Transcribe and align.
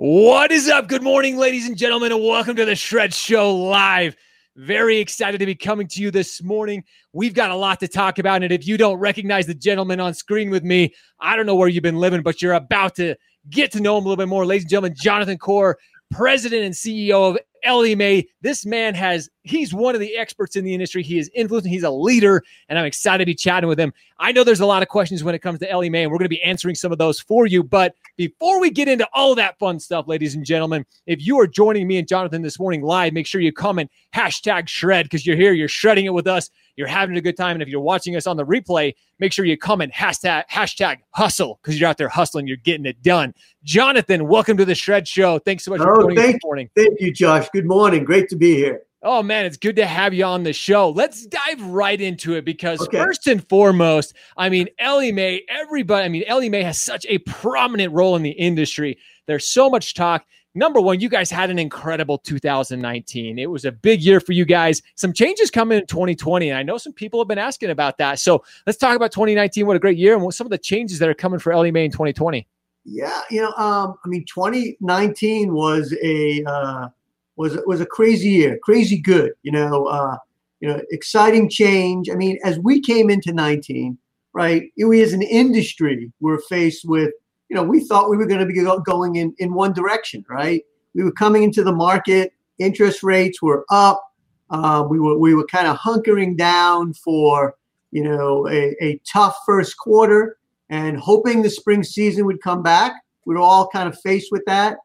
What 0.00 0.52
is 0.52 0.68
up? 0.68 0.86
Good 0.86 1.02
morning, 1.02 1.36
ladies 1.38 1.66
and 1.66 1.76
gentlemen, 1.76 2.12
and 2.12 2.22
welcome 2.22 2.54
to 2.54 2.64
the 2.64 2.76
Shred 2.76 3.12
Show 3.12 3.52
Live. 3.52 4.14
Very 4.54 4.98
excited 4.98 5.38
to 5.38 5.46
be 5.46 5.56
coming 5.56 5.88
to 5.88 6.00
you 6.00 6.12
this 6.12 6.40
morning. 6.40 6.84
We've 7.12 7.34
got 7.34 7.50
a 7.50 7.56
lot 7.56 7.80
to 7.80 7.88
talk 7.88 8.20
about. 8.20 8.44
And 8.44 8.52
if 8.52 8.64
you 8.64 8.76
don't 8.76 8.98
recognize 8.98 9.48
the 9.48 9.56
gentleman 9.56 9.98
on 9.98 10.14
screen 10.14 10.50
with 10.50 10.62
me, 10.62 10.94
I 11.18 11.34
don't 11.34 11.46
know 11.46 11.56
where 11.56 11.66
you've 11.66 11.82
been 11.82 11.96
living, 11.96 12.22
but 12.22 12.40
you're 12.40 12.52
about 12.52 12.94
to 12.94 13.16
get 13.50 13.72
to 13.72 13.80
know 13.80 13.98
him 13.98 14.04
a 14.04 14.08
little 14.08 14.22
bit 14.22 14.28
more. 14.28 14.46
Ladies 14.46 14.62
and 14.62 14.70
gentlemen, 14.70 14.94
Jonathan 14.96 15.36
Corr, 15.36 15.74
president 16.12 16.62
and 16.62 16.74
CEO 16.76 17.30
of 17.30 17.38
Ellie 17.64 17.94
Mae. 17.94 18.26
This 18.40 18.64
man 18.64 18.94
has, 18.94 19.28
he's 19.42 19.74
one 19.74 19.94
of 19.94 20.00
the 20.00 20.16
experts 20.16 20.56
in 20.56 20.64
the 20.64 20.74
industry. 20.74 21.02
He 21.02 21.18
is 21.18 21.30
influencing, 21.34 21.72
he's 21.72 21.82
a 21.82 21.90
leader, 21.90 22.42
and 22.68 22.78
I'm 22.78 22.84
excited 22.84 23.18
to 23.18 23.26
be 23.26 23.34
chatting 23.34 23.68
with 23.68 23.78
him. 23.78 23.92
I 24.18 24.32
know 24.32 24.44
there's 24.44 24.60
a 24.60 24.66
lot 24.66 24.82
of 24.82 24.88
questions 24.88 25.22
when 25.24 25.34
it 25.34 25.40
comes 25.40 25.58
to 25.60 25.70
Ellie 25.70 25.90
Mae, 25.90 26.02
and 26.02 26.10
we're 26.10 26.18
going 26.18 26.26
to 26.26 26.30
be 26.30 26.42
answering 26.42 26.74
some 26.74 26.92
of 26.92 26.98
those 26.98 27.20
for 27.20 27.46
you. 27.46 27.62
But 27.62 27.94
before 28.16 28.60
we 28.60 28.70
get 28.70 28.88
into 28.88 29.08
all 29.12 29.34
that 29.36 29.58
fun 29.58 29.78
stuff, 29.80 30.08
ladies 30.08 30.34
and 30.34 30.44
gentlemen, 30.44 30.84
if 31.06 31.24
you 31.24 31.38
are 31.40 31.46
joining 31.46 31.86
me 31.86 31.98
and 31.98 32.08
Jonathan 32.08 32.42
this 32.42 32.58
morning 32.58 32.82
live, 32.82 33.12
make 33.12 33.26
sure 33.26 33.40
you 33.40 33.52
comment 33.52 33.90
hashtag 34.14 34.68
shred 34.68 35.06
because 35.06 35.26
you're 35.26 35.36
here, 35.36 35.52
you're 35.52 35.68
shredding 35.68 36.06
it 36.06 36.14
with 36.14 36.26
us, 36.26 36.50
you're 36.78 36.86
having 36.86 37.16
a 37.16 37.20
good 37.20 37.36
time. 37.36 37.56
And 37.56 37.62
if 37.62 37.68
you're 37.68 37.80
watching 37.80 38.14
us 38.14 38.26
on 38.28 38.36
the 38.36 38.46
replay, 38.46 38.94
make 39.18 39.32
sure 39.32 39.44
you 39.44 39.58
comment 39.58 39.92
hashtag, 39.92 40.44
hashtag 40.48 40.98
hustle 41.10 41.58
because 41.60 41.78
you're 41.80 41.90
out 41.90 41.98
there 41.98 42.08
hustling, 42.08 42.46
you're 42.46 42.56
getting 42.58 42.86
it 42.86 43.02
done. 43.02 43.34
Jonathan, 43.64 44.28
welcome 44.28 44.56
to 44.56 44.64
the 44.64 44.76
Shred 44.76 45.08
Show. 45.08 45.40
Thanks 45.40 45.64
so 45.64 45.72
much 45.72 45.80
for 45.80 45.92
Oh, 45.92 46.02
joining 46.02 46.18
us 46.18 46.22
thank, 46.24 46.34
this 46.36 46.44
morning. 46.44 46.70
thank 46.76 47.00
you, 47.00 47.12
Josh. 47.12 47.48
Good 47.52 47.66
morning. 47.66 48.04
Great 48.04 48.28
to 48.28 48.36
be 48.36 48.54
here. 48.54 48.82
Oh 49.02 49.22
man, 49.22 49.44
it's 49.46 49.56
good 49.56 49.76
to 49.76 49.86
have 49.86 50.14
you 50.14 50.24
on 50.24 50.42
the 50.44 50.52
show. 50.52 50.90
Let's 50.90 51.26
dive 51.26 51.62
right 51.62 52.00
into 52.00 52.34
it 52.34 52.44
because 52.44 52.80
Okay. 52.80 52.98
first 52.98 53.26
and 53.26 53.46
foremost, 53.48 54.14
I 54.36 54.48
mean 54.48 54.68
Ellie 54.78 55.12
Mae, 55.12 55.42
everybody, 55.48 56.04
I 56.04 56.08
mean 56.08 56.24
Ellie 56.28 56.48
Mae 56.48 56.62
has 56.62 56.78
such 56.78 57.04
a 57.08 57.18
prominent 57.18 57.92
role 57.92 58.14
in 58.16 58.22
the 58.22 58.30
industry. 58.30 58.98
There's 59.26 59.46
so 59.48 59.68
much 59.68 59.94
talk. 59.94 60.24
Number 60.58 60.80
one, 60.80 60.98
you 60.98 61.08
guys 61.08 61.30
had 61.30 61.50
an 61.50 61.58
incredible 61.60 62.18
2019. 62.18 63.38
It 63.38 63.48
was 63.48 63.64
a 63.64 63.70
big 63.70 64.00
year 64.00 64.18
for 64.18 64.32
you 64.32 64.44
guys. 64.44 64.82
Some 64.96 65.12
changes 65.12 65.52
coming 65.52 65.78
in 65.78 65.86
2020, 65.86 66.48
and 66.48 66.58
I 66.58 66.64
know 66.64 66.78
some 66.78 66.92
people 66.92 67.20
have 67.20 67.28
been 67.28 67.38
asking 67.38 67.70
about 67.70 67.96
that. 67.98 68.18
So 68.18 68.42
let's 68.66 68.76
talk 68.76 68.96
about 68.96 69.12
2019. 69.12 69.66
What 69.66 69.76
a 69.76 69.78
great 69.78 69.96
year, 69.96 70.16
and 70.16 70.34
some 70.34 70.48
of 70.48 70.50
the 70.50 70.58
changes 70.58 70.98
that 70.98 71.08
are 71.08 71.14
coming 71.14 71.38
for 71.38 71.52
Ellie 71.52 71.70
Mae 71.70 71.84
in 71.84 71.92
2020. 71.92 72.44
Yeah, 72.84 73.20
you 73.30 73.40
know, 73.40 73.52
um, 73.52 73.94
I 74.04 74.08
mean, 74.08 74.24
2019 74.24 75.52
was 75.52 75.96
a 76.02 76.42
uh, 76.44 76.88
was 77.36 77.56
was 77.64 77.80
a 77.80 77.86
crazy 77.86 78.30
year, 78.30 78.58
crazy 78.60 78.98
good. 78.98 79.34
You 79.44 79.52
know, 79.52 79.86
uh, 79.86 80.16
you 80.58 80.66
know, 80.66 80.82
exciting 80.90 81.48
change. 81.48 82.10
I 82.10 82.16
mean, 82.16 82.36
as 82.42 82.58
we 82.58 82.80
came 82.80 83.10
into 83.10 83.32
19, 83.32 83.96
right? 84.32 84.72
We 84.76 85.02
as 85.02 85.12
an 85.12 85.22
industry 85.22 86.10
were 86.18 86.42
faced 86.48 86.84
with, 86.84 87.12
you 87.48 87.56
know, 87.56 87.62
we 87.62 87.80
thought 87.80 88.10
we 88.10 88.16
were 88.16 88.26
going 88.26 88.40
to 88.40 88.46
be 88.46 88.54
going 88.84 89.16
in 89.16 89.34
in 89.38 89.54
one 89.54 89.72
direction, 89.72 90.24
right? 90.28 90.62
We 90.94 91.04
were 91.04 91.12
coming 91.12 91.42
into 91.42 91.62
the 91.62 91.72
market. 91.72 92.32
Interest 92.58 93.02
rates 93.02 93.40
were 93.40 93.64
up. 93.70 94.02
Uh, 94.50 94.84
we 94.88 94.98
were 94.98 95.18
we 95.18 95.34
were 95.34 95.46
kind 95.46 95.66
of 95.66 95.76
hunkering 95.76 96.36
down 96.36 96.92
for 96.94 97.54
you 97.90 98.04
know 98.04 98.48
a, 98.48 98.76
a 98.82 99.00
tough 99.10 99.36
first 99.46 99.76
quarter 99.78 100.38
and 100.70 100.98
hoping 100.98 101.42
the 101.42 101.50
spring 101.50 101.82
season 101.82 102.26
would 102.26 102.42
come 102.42 102.62
back. 102.62 102.92
We 103.24 103.34
were 103.34 103.40
all 103.40 103.68
kind 103.68 103.88
of 103.88 103.98
faced 104.00 104.30
with 104.30 104.42
that. 104.46 104.78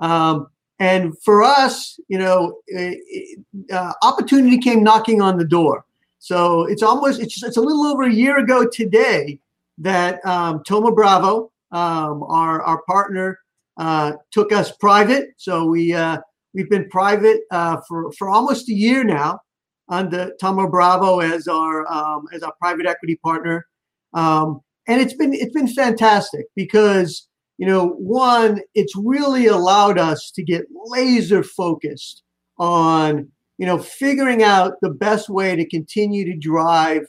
Um, 0.00 0.48
and 0.80 1.18
for 1.22 1.42
us, 1.42 1.98
you 2.08 2.18
know, 2.18 2.60
uh, 3.72 3.92
opportunity 4.02 4.58
came 4.58 4.82
knocking 4.82 5.20
on 5.20 5.36
the 5.36 5.44
door. 5.44 5.84
So 6.20 6.64
it's 6.64 6.82
almost 6.82 7.20
it's, 7.20 7.42
it's 7.42 7.56
a 7.56 7.60
little 7.60 7.86
over 7.86 8.04
a 8.04 8.12
year 8.12 8.38
ago 8.38 8.66
today 8.66 9.40
that 9.78 10.24
um, 10.26 10.62
Thoma 10.64 10.92
Bravo, 10.92 11.50
um, 11.72 12.22
our 12.24 12.62
our 12.62 12.82
partner, 12.82 13.38
uh, 13.78 14.12
took 14.32 14.52
us 14.52 14.72
private. 14.80 15.28
So 15.36 15.66
we 15.66 15.94
uh, 15.94 16.18
we've 16.54 16.70
been 16.70 16.88
private 16.88 17.40
uh, 17.50 17.78
for 17.88 18.12
for 18.12 18.28
almost 18.28 18.68
a 18.68 18.74
year 18.74 19.04
now 19.04 19.40
under 19.88 20.32
Thoma 20.40 20.68
Bravo 20.70 21.20
as 21.20 21.48
our 21.48 21.90
um, 21.90 22.26
as 22.32 22.42
our 22.42 22.52
private 22.60 22.86
equity 22.86 23.16
partner. 23.16 23.66
Um, 24.14 24.60
and 24.86 25.00
it's 25.00 25.14
been 25.14 25.32
it's 25.34 25.52
been 25.52 25.68
fantastic 25.68 26.46
because 26.56 27.28
you 27.58 27.66
know 27.66 27.88
one 27.88 28.60
it's 28.74 28.94
really 28.96 29.46
allowed 29.46 29.98
us 29.98 30.30
to 30.34 30.42
get 30.42 30.64
laser 30.86 31.42
focused 31.42 32.22
on 32.58 33.28
you 33.58 33.66
know 33.66 33.78
figuring 33.78 34.42
out 34.42 34.74
the 34.80 34.90
best 34.90 35.28
way 35.28 35.54
to 35.54 35.68
continue 35.68 36.24
to 36.24 36.36
drive 36.36 37.02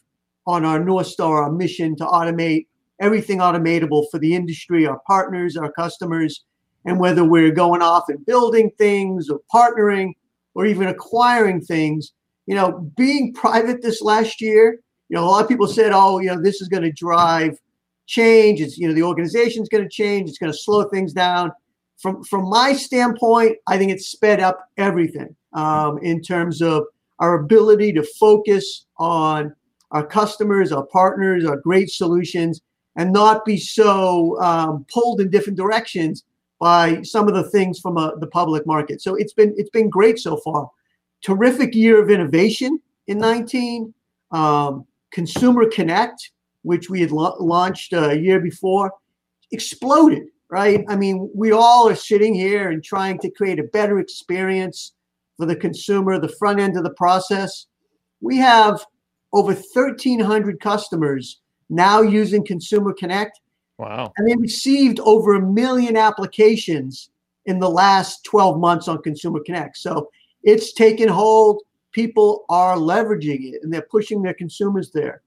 on 0.45 0.65
our 0.65 0.83
north 0.83 1.07
star 1.07 1.43
our 1.43 1.51
mission 1.51 1.95
to 1.95 2.05
automate 2.05 2.65
everything 3.01 3.39
automatable 3.39 4.05
for 4.11 4.19
the 4.19 4.35
industry 4.35 4.85
our 4.85 4.99
partners 5.07 5.57
our 5.57 5.71
customers 5.71 6.43
and 6.85 6.99
whether 6.99 7.23
we're 7.23 7.51
going 7.51 7.81
off 7.81 8.05
and 8.07 8.25
building 8.25 8.71
things 8.77 9.29
or 9.29 9.39
partnering 9.53 10.13
or 10.53 10.65
even 10.65 10.87
acquiring 10.87 11.61
things 11.61 12.13
you 12.45 12.55
know 12.55 12.91
being 12.97 13.33
private 13.33 13.81
this 13.81 14.01
last 14.01 14.41
year 14.41 14.79
you 15.09 15.15
know 15.15 15.23
a 15.23 15.27
lot 15.27 15.43
of 15.43 15.49
people 15.49 15.67
said 15.67 15.91
oh 15.93 16.19
you 16.19 16.27
know 16.27 16.41
this 16.41 16.61
is 16.61 16.67
going 16.67 16.83
to 16.83 16.91
drive 16.91 17.57
change. 18.09 18.59
It's 18.59 18.77
you 18.77 18.87
know 18.87 18.93
the 18.93 19.03
organization's 19.03 19.69
going 19.69 19.83
to 19.83 19.89
change. 19.89 20.27
It's 20.27 20.39
going 20.39 20.51
to 20.51 20.57
slow 20.57 20.83
things 20.89 21.13
down. 21.13 21.51
From 21.97 22.23
from 22.23 22.49
my 22.49 22.73
standpoint, 22.73 23.57
I 23.67 23.77
think 23.77 23.91
it's 23.91 24.07
sped 24.07 24.41
up 24.41 24.59
everything 24.77 25.35
um, 25.53 25.99
in 25.99 26.21
terms 26.21 26.61
of 26.61 26.85
our 27.19 27.39
ability 27.39 27.93
to 27.93 28.03
focus 28.19 28.87
on 28.97 29.53
our 29.91 30.05
customers, 30.05 30.71
our 30.71 30.85
partners, 30.85 31.45
our 31.45 31.57
great 31.57 31.89
solutions, 31.89 32.61
and 32.99 33.13
not 33.13 33.45
be 33.45 33.55
so 33.55 34.37
um, 34.41 34.85
pulled 34.93 35.21
in 35.21 35.29
different 35.29 35.57
directions 35.57 36.25
by 36.59 37.01
some 37.01 37.29
of 37.29 37.33
the 37.33 37.49
things 37.49 37.79
from 37.79 37.97
uh, 37.97 38.13
the 38.15 38.27
public 38.27 38.67
market. 38.67 39.01
So 39.01 39.15
it's 39.15 39.31
been 39.31 39.55
it's 39.57 39.69
been 39.69 39.89
great 39.89 40.19
so 40.19 40.35
far. 40.35 40.69
Terrific 41.21 41.73
year 41.73 42.03
of 42.03 42.09
innovation 42.09 42.79
in 43.07 43.17
19. 43.17 43.93
Um, 44.31 44.85
Consumer 45.11 45.69
Connect, 45.69 46.31
which 46.63 46.89
we 46.89 46.99
had 46.99 47.11
la- 47.11 47.37
launched 47.39 47.93
a 47.93 48.19
year 48.19 48.41
before, 48.41 48.91
exploded, 49.51 50.27
right? 50.49 50.83
I 50.89 50.97
mean, 50.97 51.31
we 51.33 51.53
all 51.53 51.89
are 51.89 51.95
sitting 51.95 52.35
here 52.35 52.69
and 52.69 52.83
trying 52.83 53.17
to 53.19 53.31
create 53.31 53.59
a 53.59 53.63
better 53.63 53.99
experience 53.99 54.93
for 55.37 55.45
the 55.45 55.55
consumer, 55.55 56.19
the 56.19 56.35
front 56.37 56.59
end 56.59 56.77
of 56.77 56.83
the 56.83 56.93
process. 56.93 57.67
We 58.19 58.37
have 58.37 58.85
over 59.31 59.53
1,300 59.53 60.59
customers 60.59 61.39
now 61.69 62.01
using 62.01 62.45
Consumer 62.45 62.93
Connect, 62.93 63.39
Wow. 63.77 64.11
and 64.17 64.27
they 64.29 64.35
received 64.35 64.99
over 64.99 65.35
a 65.35 65.41
million 65.41 65.95
applications 65.95 67.09
in 67.45 67.59
the 67.59 67.69
last 67.69 68.23
12 68.25 68.59
months 68.59 68.87
on 68.87 69.01
Consumer 69.01 69.39
Connect. 69.45 69.77
So 69.77 70.09
it's 70.43 70.73
taken 70.73 71.07
hold. 71.07 71.61
People 71.91 72.45
are 72.49 72.75
leveraging 72.75 73.53
it 73.53 73.63
and 73.63 73.73
they're 73.73 73.87
pushing 73.89 74.21
their 74.21 74.33
consumers 74.33 74.91
there 74.91 75.21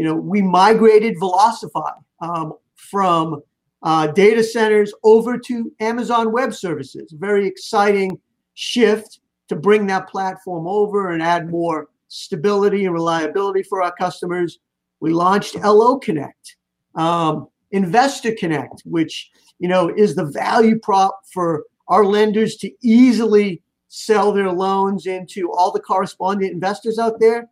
you 0.00 0.04
know, 0.04 0.14
we 0.14 0.40
migrated 0.40 1.18
Velocify 1.18 1.92
um, 2.20 2.54
from 2.74 3.42
uh, 3.82 4.06
data 4.06 4.42
centers 4.42 4.92
over 5.04 5.38
to 5.38 5.72
Amazon 5.80 6.32
Web 6.32 6.54
Services. 6.54 7.12
Very 7.12 7.46
exciting 7.46 8.18
shift 8.54 9.20
to 9.48 9.56
bring 9.56 9.86
that 9.88 10.08
platform 10.08 10.66
over 10.66 11.10
and 11.10 11.22
add 11.22 11.50
more 11.50 11.88
stability 12.08 12.84
and 12.84 12.94
reliability 12.94 13.62
for 13.62 13.82
our 13.82 13.92
customers. 13.92 14.58
We 15.00 15.12
launched 15.12 15.56
LO 15.56 15.98
Connect, 15.98 16.56
um, 16.94 17.48
Investor 17.72 18.32
Connect, 18.38 18.82
which 18.84 19.30
you 19.58 19.68
know 19.68 19.88
is 19.88 20.14
the 20.14 20.26
value 20.26 20.78
prop 20.78 21.20
for 21.32 21.64
our 21.88 22.04
lenders 22.04 22.56
to 22.56 22.70
easily 22.82 23.62
sell 23.88 24.32
their 24.32 24.52
loans 24.52 25.06
into 25.06 25.50
all 25.50 25.72
the 25.72 25.80
correspondent 25.80 26.52
investors 26.52 26.98
out 26.98 27.18
there 27.18 27.48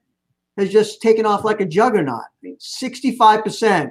has 0.56 0.70
just 0.70 1.00
taken 1.00 1.26
off 1.26 1.44
like 1.44 1.60
a 1.60 1.66
juggernaut. 1.66 2.22
I 2.22 2.42
mean, 2.42 2.56
65% 2.58 3.91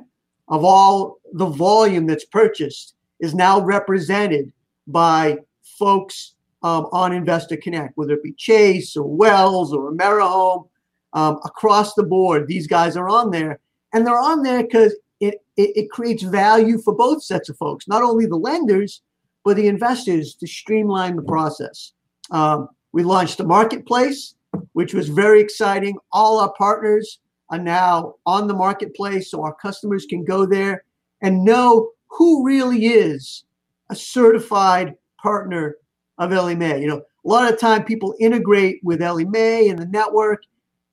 of 0.50 0.64
all 0.64 1.18
the 1.34 1.46
volume 1.46 2.06
that's 2.06 2.26
purchased 2.26 2.96
is 3.20 3.34
now 3.34 3.62
represented 3.62 4.52
by 4.86 5.38
folks 5.78 6.36
um, 6.64 6.88
on 6.92 7.14
Investor 7.14 7.58
Connect, 7.58 7.94
whether 7.96 8.14
it 8.14 8.24
be 8.24 8.34
Chase 8.34 8.96
or 8.96 9.08
Wells 9.08 9.74
or 9.74 9.92
AmeriHome, 9.92 10.68
um, 11.14 11.40
across 11.46 11.94
the 11.94 12.04
board. 12.04 12.48
These 12.48 12.68
guys 12.68 12.98
are 12.98 13.10
on 13.10 13.32
there, 13.32 13.60
and 13.94 14.06
they're 14.06 14.20
on 14.20 14.44
there 14.44 14.64
because 14.64 14.96
it, 15.20 15.36
it 15.56 15.72
it 15.76 15.90
creates 15.90 16.24
value 16.24 16.80
for 16.80 16.94
both 16.94 17.24
sets 17.24 17.50
of 17.50 17.58
folks, 17.58 17.88
not 17.88 18.04
only 18.04 18.26
the 18.26 18.36
lenders 18.36 19.02
but 19.44 19.56
the 19.56 19.68
investors 19.68 20.36
to 20.36 20.46
streamline 20.46 21.16
the 21.16 21.22
process. 21.22 21.94
Um, 22.32 22.68
we 22.92 23.04
launched 23.04 23.40
a 23.40 23.46
marketplace 23.46 24.36
which 24.74 24.94
was 24.94 25.10
very 25.10 25.40
exciting. 25.40 25.98
All 26.12 26.40
our 26.40 26.54
partners 26.58 27.20
are 27.50 27.58
now 27.58 28.16
on 28.26 28.48
the 28.48 28.54
marketplace, 28.54 29.32
so 29.32 29.44
our 29.44 29.54
customers 29.54 30.06
can 30.06 30.24
go 30.24 30.46
there 30.46 30.84
and 31.22 31.44
know 31.44 31.92
who 32.10 32.46
really 32.46 32.88
is 32.88 33.46
a 33.90 33.96
certified 33.96 34.96
partner 35.22 35.78
of 36.18 36.34
Ellie 36.34 36.56
Mae. 36.56 36.82
You 36.82 36.88
know, 36.88 36.98
a 36.98 37.28
lot 37.28 37.52
of 37.52 37.60
time 37.60 37.84
people 37.84 38.16
integrate 38.20 38.82
with 38.84 39.02
Ellie 39.02 39.26
Mae 39.26 39.70
and 39.70 39.80
the 39.80 39.86
network, 39.86 40.44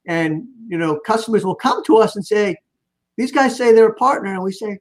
and 0.07 0.45
you 0.69 0.79
know, 0.79 0.99
customers 0.99 1.45
will 1.45 1.55
come 1.55 1.83
to 1.85 1.99
us 1.99 2.17
and 2.17 2.27
say, 2.27 2.57
"These 3.17 3.33
guys 3.33 3.57
say 3.57 3.73
they're 3.73 3.89
a 3.89 3.95
partner," 3.95 4.33
and 4.33 4.43
we 4.43 4.53
say, 4.53 4.79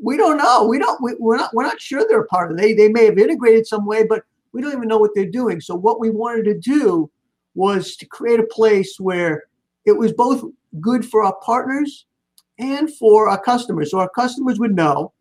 we 0.00 0.16
don't 0.16 0.36
know. 0.36 0.64
We 0.64 0.78
don't. 0.78 1.02
We, 1.02 1.14
we're 1.18 1.36
not. 1.36 1.52
We're 1.52 1.64
not 1.64 1.80
sure 1.80 2.06
they're 2.08 2.20
a 2.20 2.26
part 2.26 2.50
of. 2.50 2.56
They 2.56 2.72
they 2.72 2.88
may 2.88 3.06
have 3.06 3.18
integrated 3.18 3.66
some 3.66 3.84
way, 3.84 4.04
but 4.04 4.22
we 4.52 4.62
don't 4.62 4.72
even 4.72 4.88
know 4.88 4.98
what 4.98 5.10
they're 5.14 5.26
doing. 5.26 5.60
So 5.60 5.74
what 5.74 6.00
we 6.00 6.10
wanted 6.10 6.44
to 6.44 6.58
do 6.58 7.10
was 7.54 7.96
to 7.96 8.06
create 8.06 8.40
a 8.40 8.46
place 8.46 8.98
where 9.00 9.44
it 9.84 9.92
was 9.92 10.12
both 10.12 10.44
good 10.80 11.04
for 11.04 11.24
our 11.24 11.34
partners 11.42 12.06
and 12.58 12.94
for 12.96 13.28
our 13.28 13.40
customers. 13.40 13.90
So 13.90 13.98
our 13.98 14.08
customers 14.08 14.58
would 14.58 14.74
know 14.74 15.12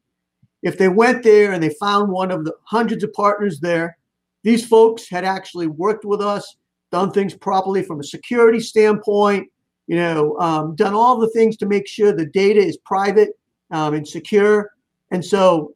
if 0.63 0.77
they 0.77 0.89
went 0.89 1.23
there 1.23 1.53
and 1.53 1.61
they 1.61 1.73
found 1.79 2.11
one 2.11 2.31
of 2.31 2.45
the 2.45 2.53
hundreds 2.63 3.03
of 3.03 3.13
partners 3.13 3.59
there, 3.59 3.97
these 4.43 4.65
folks 4.65 5.09
had 5.09 5.23
actually 5.23 5.67
worked 5.67 6.05
with 6.05 6.21
us, 6.21 6.55
done 6.91 7.11
things 7.11 7.33
properly 7.33 7.83
from 7.83 7.99
a 7.99 8.03
security 8.03 8.59
standpoint, 8.59 9.49
you 9.87 9.95
know, 9.95 10.37
um, 10.39 10.75
done 10.75 10.93
all 10.93 11.17
the 11.17 11.29
things 11.29 11.57
to 11.57 11.65
make 11.65 11.87
sure 11.87 12.11
the 12.11 12.25
data 12.25 12.59
is 12.59 12.77
private 12.77 13.29
um, 13.71 13.93
and 13.93 14.07
secure. 14.07 14.71
And 15.11 15.23
so, 15.23 15.73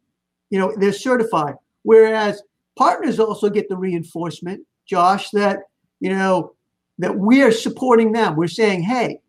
you 0.49 0.59
know, 0.59 0.73
they're 0.77 0.93
certified. 0.93 1.55
Whereas 1.83 2.41
partners 2.77 3.19
also 3.19 3.49
get 3.49 3.69
the 3.69 3.77
reinforcement, 3.77 4.61
Josh, 4.85 5.29
that, 5.31 5.59
you 5.99 6.09
know, 6.09 6.53
that 6.99 7.17
we 7.17 7.41
are 7.41 7.51
supporting 7.51 8.11
them. 8.11 8.35
We're 8.35 8.47
saying, 8.47 8.83
hey, 8.83 9.19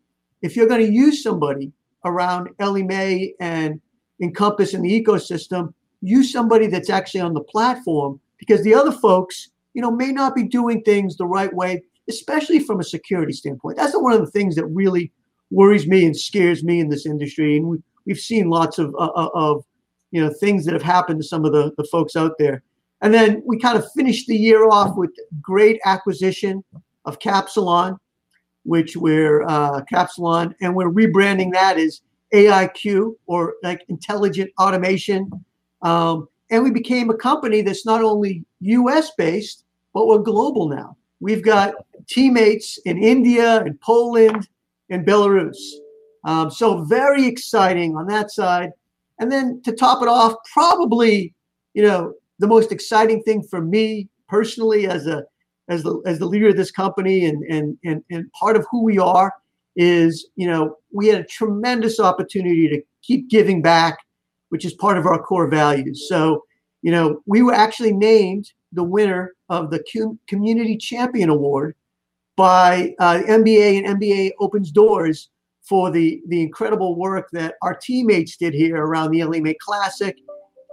if 0.41 0.55
you're 0.55 0.67
going 0.67 0.85
to 0.85 0.91
use 0.91 1.23
somebody 1.23 1.71
around 2.05 2.49
Ellie 2.59 2.83
Mae 2.83 3.33
and 3.39 3.79
Encompass 4.21 4.73
in 4.73 4.81
the 4.81 5.03
ecosystem, 5.03 5.73
use 6.01 6.31
somebody 6.31 6.67
that's 6.67 6.89
actually 6.89 7.21
on 7.21 7.33
the 7.33 7.43
platform 7.43 8.19
because 8.37 8.61
the 8.63 8.75
other 8.75 8.91
folks, 8.91 9.49
you 9.73 9.81
know, 9.81 9.91
may 9.91 10.11
not 10.11 10.35
be 10.35 10.43
doing 10.43 10.81
things 10.83 11.17
the 11.17 11.25
right 11.25 11.53
way, 11.53 11.83
especially 12.09 12.59
from 12.59 12.79
a 12.79 12.83
security 12.83 13.33
standpoint. 13.33 13.77
That's 13.77 13.93
one 13.95 14.13
of 14.13 14.21
the 14.21 14.31
things 14.31 14.55
that 14.55 14.65
really 14.67 15.11
worries 15.51 15.87
me 15.87 16.05
and 16.05 16.17
scares 16.17 16.63
me 16.63 16.79
in 16.79 16.89
this 16.89 17.05
industry. 17.05 17.57
And 17.57 17.67
we, 17.67 17.77
we've 18.05 18.19
seen 18.19 18.49
lots 18.49 18.79
of, 18.79 18.93
uh, 18.95 19.11
uh 19.15 19.29
of 19.33 19.63
you 20.11 20.23
know, 20.23 20.31
things 20.39 20.65
that 20.65 20.73
have 20.73 20.83
happened 20.83 21.21
to 21.21 21.27
some 21.27 21.45
of 21.45 21.51
the, 21.51 21.73
the 21.77 21.83
folks 21.85 22.15
out 22.15 22.33
there. 22.37 22.63
And 23.01 23.13
then 23.13 23.41
we 23.45 23.59
kind 23.59 23.77
of 23.77 23.91
finished 23.91 24.27
the 24.27 24.37
year 24.37 24.67
off 24.69 24.95
with 24.95 25.11
great 25.41 25.79
acquisition 25.85 26.63
of 27.05 27.19
Capsilon, 27.19 27.97
which 28.63 28.95
we're 28.95 29.43
uh, 29.43 29.81
and 29.91 30.75
we're 30.75 30.89
rebranding 30.89 31.51
that 31.51 31.77
as 31.77 32.01
AIQ 32.33 33.15
or 33.25 33.55
like 33.61 33.83
intelligent 33.89 34.51
automation. 34.59 35.29
Um, 35.81 36.29
and 36.49 36.63
we 36.63 36.71
became 36.71 37.09
a 37.09 37.17
company 37.17 37.61
that's 37.61 37.85
not 37.85 38.03
only 38.03 38.45
US 38.61 39.11
based, 39.17 39.62
but 39.93 40.07
we're 40.07 40.19
global 40.19 40.67
now. 40.67 40.97
We've 41.19 41.43
got 41.43 41.75
teammates 42.07 42.77
in 42.85 43.01
India 43.01 43.61
and 43.61 43.79
Poland 43.79 44.47
and 44.89 45.05
Belarus. 45.05 45.57
Um, 46.25 46.49
so 46.51 46.83
very 46.83 47.25
exciting 47.25 47.95
on 47.95 48.07
that 48.07 48.31
side. 48.31 48.71
And 49.19 49.31
then 49.31 49.61
to 49.63 49.71
top 49.71 50.01
it 50.01 50.07
off, 50.07 50.35
probably, 50.51 51.33
you 51.73 51.83
know, 51.83 52.13
the 52.39 52.47
most 52.47 52.71
exciting 52.71 53.21
thing 53.23 53.43
for 53.43 53.61
me 53.61 54.09
personally 54.27 54.87
as 54.87 55.07
a 55.07 55.23
as 55.69 55.83
the 55.83 56.01
as 56.05 56.19
the 56.19 56.25
leader 56.25 56.49
of 56.49 56.57
this 56.57 56.71
company 56.71 57.25
and 57.25 57.43
and 57.43 57.77
and, 57.85 58.03
and 58.09 58.31
part 58.33 58.55
of 58.55 58.65
who 58.69 58.83
we 58.83 58.97
are 58.97 59.31
is 59.75 60.27
you 60.35 60.47
know 60.47 60.75
we 60.91 61.07
had 61.07 61.21
a 61.21 61.25
tremendous 61.25 61.99
opportunity 61.99 62.67
to 62.67 62.81
keep 63.01 63.29
giving 63.29 63.61
back 63.61 63.97
which 64.49 64.65
is 64.65 64.73
part 64.73 64.97
of 64.97 65.05
our 65.05 65.21
core 65.21 65.47
values 65.47 66.07
so 66.09 66.43
you 66.81 66.91
know 66.91 67.21
we 67.25 67.41
were 67.41 67.53
actually 67.53 67.93
named 67.93 68.51
the 68.73 68.83
winner 68.83 69.33
of 69.49 69.69
the 69.69 69.83
community 70.27 70.77
champion 70.77 71.29
award 71.29 71.75
by 72.35 72.95
uh, 72.99 73.21
MBA 73.27 73.83
and 73.83 73.99
MBA 73.99 74.31
opens 74.39 74.71
doors 74.71 75.29
for 75.61 75.91
the 75.91 76.21
the 76.27 76.41
incredible 76.41 76.95
work 76.95 77.29
that 77.31 77.55
our 77.61 77.75
teammates 77.75 78.37
did 78.37 78.53
here 78.53 78.77
around 78.77 79.11
the 79.11 79.23
Mae 79.39 79.55
Classic 79.61 80.15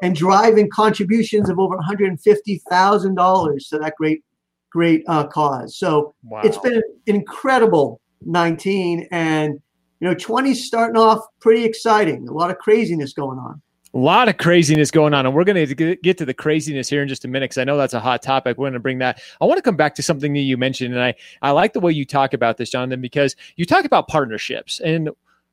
and 0.02 0.16
driving 0.16 0.68
contributions 0.70 1.50
of 1.50 1.58
over 1.58 1.76
$150,000 1.76 3.68
to 3.68 3.78
that 3.78 3.94
great 3.96 4.24
great 4.70 5.02
uh, 5.08 5.26
cause. 5.26 5.76
So 5.76 6.14
wow. 6.22 6.40
it's 6.42 6.58
been 6.58 6.74
an 6.74 6.82
incredible 7.06 8.00
19 8.22 9.08
and 9.10 9.54
you 10.00 10.08
know 10.08 10.14
20 10.14 10.54
starting 10.54 10.96
off 10.96 11.20
pretty 11.40 11.64
exciting. 11.64 12.28
A 12.28 12.32
lot 12.32 12.50
of 12.50 12.58
craziness 12.58 13.12
going 13.12 13.38
on. 13.38 13.60
A 13.92 13.98
lot 13.98 14.28
of 14.28 14.36
craziness 14.36 14.90
going 14.92 15.14
on, 15.14 15.26
and 15.26 15.34
we're 15.34 15.44
going 15.44 15.66
to 15.66 15.96
get 15.96 16.16
to 16.18 16.24
the 16.24 16.34
craziness 16.34 16.88
here 16.88 17.02
in 17.02 17.08
just 17.08 17.24
a 17.24 17.28
minute 17.28 17.50
because 17.50 17.58
I 17.58 17.64
know 17.64 17.76
that's 17.76 17.94
a 17.94 17.98
hot 18.00 18.22
topic. 18.22 18.56
We're 18.56 18.66
going 18.66 18.74
to 18.74 18.80
bring 18.80 18.98
that. 18.98 19.20
I 19.40 19.46
want 19.46 19.58
to 19.58 19.62
come 19.62 19.76
back 19.76 19.96
to 19.96 20.02
something 20.02 20.32
that 20.32 20.40
you 20.40 20.56
mentioned, 20.56 20.94
and 20.94 21.02
I 21.02 21.14
I 21.42 21.50
like 21.50 21.72
the 21.72 21.80
way 21.80 21.90
you 21.90 22.04
talk 22.04 22.32
about 22.32 22.56
this, 22.56 22.70
Jonathan, 22.70 23.00
because 23.00 23.34
you 23.56 23.64
talk 23.64 23.84
about 23.84 24.06
partnerships 24.06 24.78
and 24.80 25.10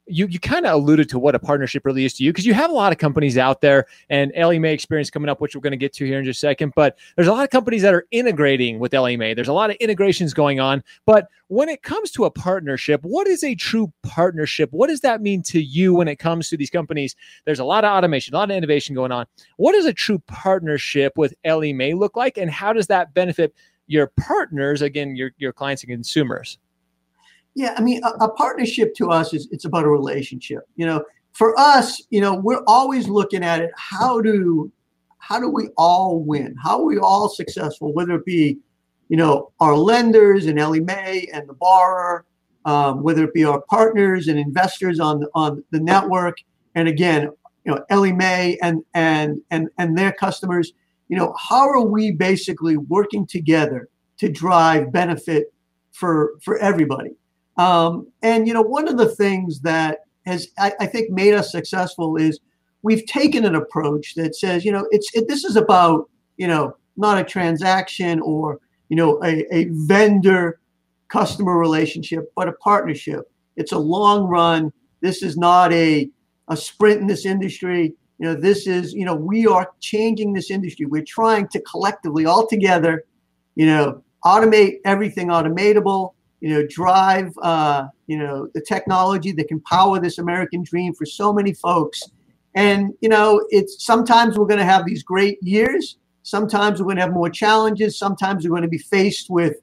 you 0.08 0.28
you 0.28 0.40
kind 0.40 0.66
of 0.66 0.74
alluded 0.74 1.10
to 1.10 1.20
what 1.20 1.36
a 1.36 1.40
partnership 1.40 1.86
really 1.86 2.06
is 2.06 2.14
to 2.16 2.24
you 2.24 2.32
because 2.32 2.46
you 2.46 2.54
have 2.54 2.70
a 2.70 2.74
lot 2.74 2.92
of 2.92 2.98
companies 2.98 3.38
out 3.38 3.62
there 3.62 3.86
and 4.10 4.32
Mae 4.36 4.74
experience 4.74 5.10
coming 5.10 5.30
up, 5.30 5.42
which 5.42 5.56
we're 5.56 5.62
going 5.62 5.72
to 5.72 5.78
get 5.78 5.94
to 5.94 6.06
here 6.06 6.20
in 6.20 6.26
just 6.26 6.44
a 6.44 6.48
second. 6.48 6.74
But 6.76 6.98
there's 7.16 7.28
a 7.28 7.34
lot 7.34 7.44
of 7.44 7.50
companies 7.50 7.82
that 7.82 7.94
are 7.94 8.06
integrating 8.12 8.80
with 8.80 8.94
Mae. 8.94 9.34
There's 9.34 9.48
a 9.48 9.54
lot 9.54 9.70
of 9.70 9.76
integrations 9.78 10.34
going 10.34 10.60
on. 10.60 10.84
But 11.06 11.28
when 11.48 11.70
it 11.70 11.84
comes 11.84 12.12
to 12.12 12.26
a 12.26 12.32
partnership, 12.32 13.02
what 13.04 13.28
is 13.28 13.44
a 13.44 13.56
true 13.56 13.92
partnership? 14.04 14.70
What 14.72 14.88
does 14.88 15.02
that 15.02 15.22
mean 15.22 15.42
to 15.44 15.62
you 15.62 15.94
when 15.94 16.08
it 16.08 16.18
comes 16.18 16.50
to 16.50 16.58
these 16.58 16.70
companies? 16.70 17.16
There's 17.46 17.60
a 17.60 17.66
lot 17.66 17.84
of 17.84 17.92
automation, 17.92 18.34
a 18.34 18.38
lot 18.38 18.52
of 18.52 18.58
innovation 18.58 18.96
going 18.96 19.12
on. 19.12 19.26
What 19.58 19.74
does 19.74 19.86
a 19.86 19.94
true 19.94 20.20
partnership 20.28 21.14
with 21.18 21.34
Mae 21.44 21.94
look 21.94 22.16
like, 22.16 22.38
and 22.38 22.50
how 22.50 22.74
does 22.74 22.88
that 22.88 23.14
benefit 23.14 23.54
your 23.88 24.08
partners? 24.18 24.82
Again, 24.82 25.16
your 25.16 25.32
your 25.38 25.54
clients 25.54 25.84
and 25.84 25.92
consumers. 25.92 26.58
Yeah, 27.58 27.74
I 27.76 27.82
mean, 27.82 28.04
a, 28.04 28.10
a, 28.26 28.30
partnership 28.30 28.94
to 28.98 29.10
us 29.10 29.34
is 29.34 29.48
it's 29.50 29.66
about 29.66 29.84
a 29.84 29.90
relationship. 29.90 30.70
You 30.76 30.86
know, 30.86 31.04
for 31.32 31.60
us, 31.60 32.00
you 32.12 32.22
know, 32.22 32.36
we're 32.36 32.62
always 32.68 33.08
looking 33.08 33.44
at 33.44 33.62
it. 33.62 33.72
How 33.76 34.22
do 34.22 34.72
how 35.18 35.40
do 35.40 35.50
we 35.50 35.70
all 35.76 36.20
win? 36.20 36.56
How 36.62 36.80
are 36.80 36.86
we 36.86 37.00
all 37.00 37.28
successful? 37.28 37.92
Whether 37.94 38.14
it 38.14 38.26
be, 38.26 38.60
you 39.10 39.18
know, 39.18 39.52
our 39.60 39.76
lenders 39.76 40.46
and 40.46 40.60
Ellie 40.60 40.82
Mae 40.82 41.28
and 41.34 41.50
the 41.50 41.56
borrower, 41.56 42.26
um, 42.66 43.02
whether 43.02 43.24
it 43.24 43.34
be 43.34 43.44
our 43.44 43.62
partners 43.62 44.28
and 44.28 44.38
investors 44.38 45.00
on 45.00 45.26
on 45.34 45.64
the 45.72 45.80
network, 45.80 46.38
and 46.76 46.88
again, 46.88 47.24
you 47.66 47.74
know, 47.74 47.84
Ellie 47.90 48.14
Mae 48.14 48.60
and 48.62 48.84
and 48.94 49.42
and 49.50 49.68
and 49.80 49.98
their 49.98 50.12
customers. 50.12 50.74
You 51.10 51.18
know, 51.18 51.34
how 51.40 51.68
are 51.68 51.82
we 51.82 52.12
basically 52.12 52.78
working 52.78 53.26
together 53.26 53.90
to 54.20 54.30
drive 54.30 54.92
benefit 54.92 55.52
for 55.92 56.36
for 56.44 56.60
everybody? 56.60 57.16
Um, 57.58 58.08
and 58.22 58.48
you 58.48 58.54
know, 58.54 58.62
one 58.62 58.88
of 58.88 58.98
the 58.98 59.10
things 59.10 59.60
that 59.62 60.00
has 60.26 60.50
I, 60.60 60.74
I, 60.80 60.86
think 60.86 61.10
made 61.10 61.34
us 61.34 61.52
successful 61.52 62.18
is 62.18 62.40
we've 62.84 63.06
taken 63.08 63.46
an 63.46 63.56
approach 63.56 64.14
that 64.16 64.36
says, 64.36 64.64
you 64.64 64.72
know, 64.72 64.88
it's 64.92 65.10
it, 65.16 65.28
this 65.28 65.44
is 65.44 65.56
about 65.56 66.10
you 66.38 66.48
know 66.48 66.76
not 66.98 67.18
a 67.18 67.24
transaction 67.24 68.20
or 68.20 68.60
you 68.90 68.96
know 68.96 69.20
a, 69.24 69.46
a 69.56 69.66
vendor 69.72 70.60
customer 71.08 71.58
relationship, 71.58 72.32
but 72.36 72.48
a 72.48 72.54
partnership. 72.54 73.32
It's 73.56 73.72
a 73.72 73.78
long 73.78 74.28
run. 74.28 74.72
This 75.02 75.24
is 75.24 75.38
not 75.38 75.74
a 75.74 76.10
a 76.50 76.58
sprint 76.58 77.02
in 77.02 77.08
this 77.08 77.26
industry. 77.26 77.96
You 78.20 78.26
know, 78.26 78.36
this 78.36 78.68
is 78.68 78.94
you 78.94 79.06
know 79.06 79.16
we 79.16 79.48
are 79.48 79.72
changing 79.80 80.34
this 80.34 80.52
industry. 80.52 80.86
We're 80.86 81.04
trying 81.04 81.48
to 81.50 81.62
collectively 81.62 82.28
all 82.28 82.46
together, 82.46 83.06
you 83.56 83.66
know, 83.66 84.04
automate 84.24 84.76
everything 84.86 85.30
automatable 85.30 86.14
you 86.40 86.50
know, 86.50 86.66
drive, 86.68 87.34
uh, 87.42 87.88
you 88.08 88.18
know, 88.18 88.48
the 88.54 88.62
technology 88.62 89.32
that 89.32 89.48
can 89.48 89.60
power 89.62 90.00
this 90.00 90.18
American 90.18 90.64
dream 90.64 90.94
for 90.94 91.06
so 91.06 91.34
many 91.34 91.54
folks. 91.54 92.04
And, 92.56 92.94
you 93.02 93.10
know, 93.10 93.46
it's 93.50 93.86
sometimes 93.86 94.38
we're 94.38 94.46
going 94.46 94.60
to 94.60 94.66
have 94.66 94.86
these 94.86 95.04
great 95.04 95.42
years. 95.42 95.98
Sometimes 96.24 96.80
we're 96.80 96.86
going 96.86 96.98
to 96.98 97.04
have 97.04 97.14
more 97.14 97.30
challenges. 97.30 97.98
Sometimes 97.98 98.44
we're 98.44 98.52
going 98.52 98.62
to 98.64 98.68
be 98.68 98.78
faced 98.78 99.30
with, 99.30 99.58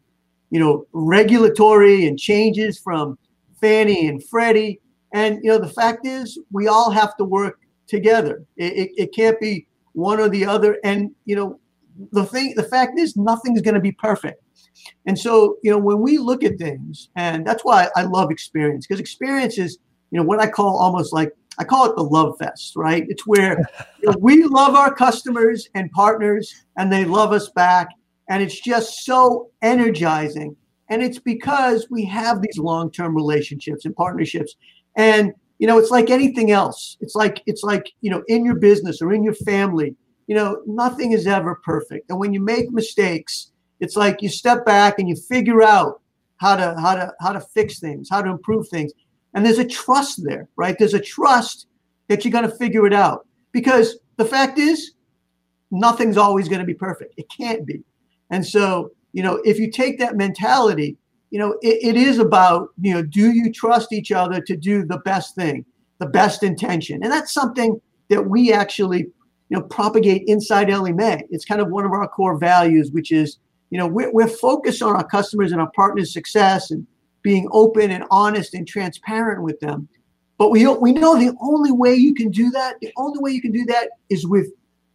you 0.50 0.60
know, 0.60 0.86
regulatory 0.92 2.06
and 2.06 2.18
changes 2.18 2.78
from 2.78 3.18
Fannie 3.60 4.08
and 4.08 4.24
Freddie. 4.24 4.80
And, 5.12 5.40
you 5.42 5.50
know, 5.50 5.58
the 5.58 5.68
fact 5.68 6.06
is 6.06 6.38
we 6.50 6.68
all 6.68 6.90
have 6.90 7.16
to 7.16 7.24
work 7.24 7.60
together. 7.86 8.44
It, 8.56 8.72
it, 8.72 8.90
it 8.96 9.14
can't 9.14 9.38
be 9.40 9.66
one 9.92 10.18
or 10.18 10.28
the 10.28 10.44
other. 10.44 10.78
And, 10.82 11.12
you 11.24 11.36
know, 11.36 11.60
the 12.10 12.24
thing, 12.24 12.54
the 12.56 12.64
fact 12.64 12.98
is 12.98 13.16
nothing's 13.16 13.60
going 13.60 13.74
to 13.74 13.80
be 13.80 13.92
perfect 13.92 14.43
and 15.06 15.18
so, 15.18 15.56
you 15.62 15.70
know, 15.70 15.78
when 15.78 16.00
we 16.00 16.18
look 16.18 16.44
at 16.44 16.58
things, 16.58 17.08
and 17.16 17.46
that's 17.46 17.64
why 17.64 17.88
I 17.96 18.02
love 18.02 18.30
experience, 18.30 18.86
because 18.86 19.00
experience 19.00 19.58
is, 19.58 19.78
you 20.10 20.18
know, 20.18 20.24
what 20.24 20.40
I 20.40 20.46
call 20.48 20.78
almost 20.78 21.12
like 21.12 21.32
I 21.58 21.64
call 21.64 21.86
it 21.86 21.96
the 21.96 22.02
love 22.02 22.36
fest, 22.38 22.74
right? 22.76 23.04
It's 23.08 23.26
where 23.26 23.58
you 24.02 24.10
know, 24.10 24.16
we 24.18 24.44
love 24.44 24.74
our 24.74 24.94
customers 24.94 25.68
and 25.74 25.90
partners, 25.92 26.52
and 26.76 26.92
they 26.92 27.04
love 27.04 27.32
us 27.32 27.48
back. 27.50 27.88
And 28.28 28.42
it's 28.42 28.58
just 28.58 29.04
so 29.04 29.50
energizing. 29.62 30.56
And 30.88 31.02
it's 31.02 31.18
because 31.18 31.86
we 31.90 32.04
have 32.06 32.40
these 32.40 32.58
long 32.58 32.90
term 32.90 33.14
relationships 33.14 33.84
and 33.84 33.94
partnerships. 33.94 34.54
And, 34.96 35.32
you 35.58 35.66
know, 35.66 35.78
it's 35.78 35.90
like 35.90 36.10
anything 36.10 36.50
else. 36.50 36.96
It's 37.00 37.14
like, 37.14 37.42
it's 37.46 37.62
like, 37.62 37.90
you 38.00 38.10
know, 38.10 38.22
in 38.28 38.44
your 38.44 38.56
business 38.56 39.02
or 39.02 39.12
in 39.12 39.22
your 39.22 39.34
family, 39.34 39.94
you 40.26 40.34
know, 40.34 40.62
nothing 40.66 41.12
is 41.12 41.26
ever 41.26 41.60
perfect. 41.64 42.10
And 42.10 42.18
when 42.18 42.32
you 42.32 42.40
make 42.40 42.70
mistakes, 42.70 43.52
it's 43.84 43.96
like 43.96 44.22
you 44.22 44.28
step 44.28 44.64
back 44.64 44.98
and 44.98 45.08
you 45.08 45.16
figure 45.16 45.62
out 45.62 46.00
how 46.38 46.56
to 46.56 46.74
how 46.80 46.94
to 46.94 47.12
how 47.20 47.32
to 47.32 47.40
fix 47.40 47.78
things, 47.78 48.08
how 48.10 48.22
to 48.22 48.30
improve 48.30 48.66
things. 48.68 48.92
And 49.34 49.44
there's 49.44 49.58
a 49.58 49.68
trust 49.82 50.24
there, 50.24 50.48
right? 50.56 50.76
There's 50.78 50.94
a 50.94 51.00
trust 51.00 51.66
that 52.08 52.24
you're 52.24 52.32
going 52.32 52.50
to 52.50 52.56
figure 52.56 52.86
it 52.86 52.92
out. 52.92 53.26
because 53.54 53.98
the 54.16 54.24
fact 54.24 54.58
is, 54.58 54.92
nothing's 55.70 56.18
always 56.18 56.48
going 56.48 56.58
to 56.58 56.66
be 56.66 56.74
perfect. 56.74 57.14
It 57.16 57.26
can't 57.34 57.64
be. 57.64 57.82
And 58.30 58.44
so, 58.44 58.90
you 59.12 59.22
know, 59.22 59.40
if 59.44 59.58
you 59.58 59.70
take 59.70 59.98
that 60.00 60.16
mentality, 60.16 60.98
you 61.30 61.38
know, 61.38 61.52
it, 61.62 61.78
it 61.82 61.96
is 61.96 62.18
about, 62.18 62.68
you 62.80 62.92
know, 62.92 63.02
do 63.02 63.32
you 63.32 63.50
trust 63.50 63.92
each 63.92 64.12
other 64.12 64.40
to 64.42 64.56
do 64.56 64.84
the 64.84 64.98
best 64.98 65.34
thing, 65.34 65.64
the 65.98 66.06
best 66.06 66.42
intention? 66.42 67.02
And 67.02 67.10
that's 67.10 67.32
something 67.32 67.80
that 68.10 68.28
we 68.28 68.52
actually, 68.52 68.98
you 69.48 69.56
know, 69.56 69.62
propagate 69.62 70.24
inside 70.26 70.68
Ellie 70.68 70.92
Mae. 70.92 71.24
It's 71.30 71.44
kind 71.44 71.60
of 71.60 71.70
one 71.70 71.84
of 71.84 71.92
our 71.92 72.08
core 72.08 72.36
values, 72.38 72.90
which 72.90 73.10
is, 73.12 73.38
you 73.70 73.78
know, 73.78 73.86
we're, 73.86 74.12
we're 74.12 74.28
focused 74.28 74.82
on 74.82 74.94
our 74.94 75.06
customers 75.06 75.52
and 75.52 75.60
our 75.60 75.70
partners' 75.74 76.12
success 76.12 76.70
and 76.70 76.86
being 77.22 77.48
open 77.52 77.90
and 77.90 78.04
honest 78.10 78.54
and 78.54 78.68
transparent 78.68 79.42
with 79.42 79.58
them. 79.60 79.88
But 80.36 80.50
we, 80.50 80.66
we 80.66 80.92
know 80.92 81.16
the 81.18 81.34
only 81.40 81.72
way 81.72 81.94
you 81.94 82.14
can 82.14 82.30
do 82.30 82.50
that, 82.50 82.76
the 82.80 82.92
only 82.96 83.18
way 83.20 83.30
you 83.30 83.40
can 83.40 83.52
do 83.52 83.64
that 83.66 83.90
is 84.10 84.26
with 84.26 84.48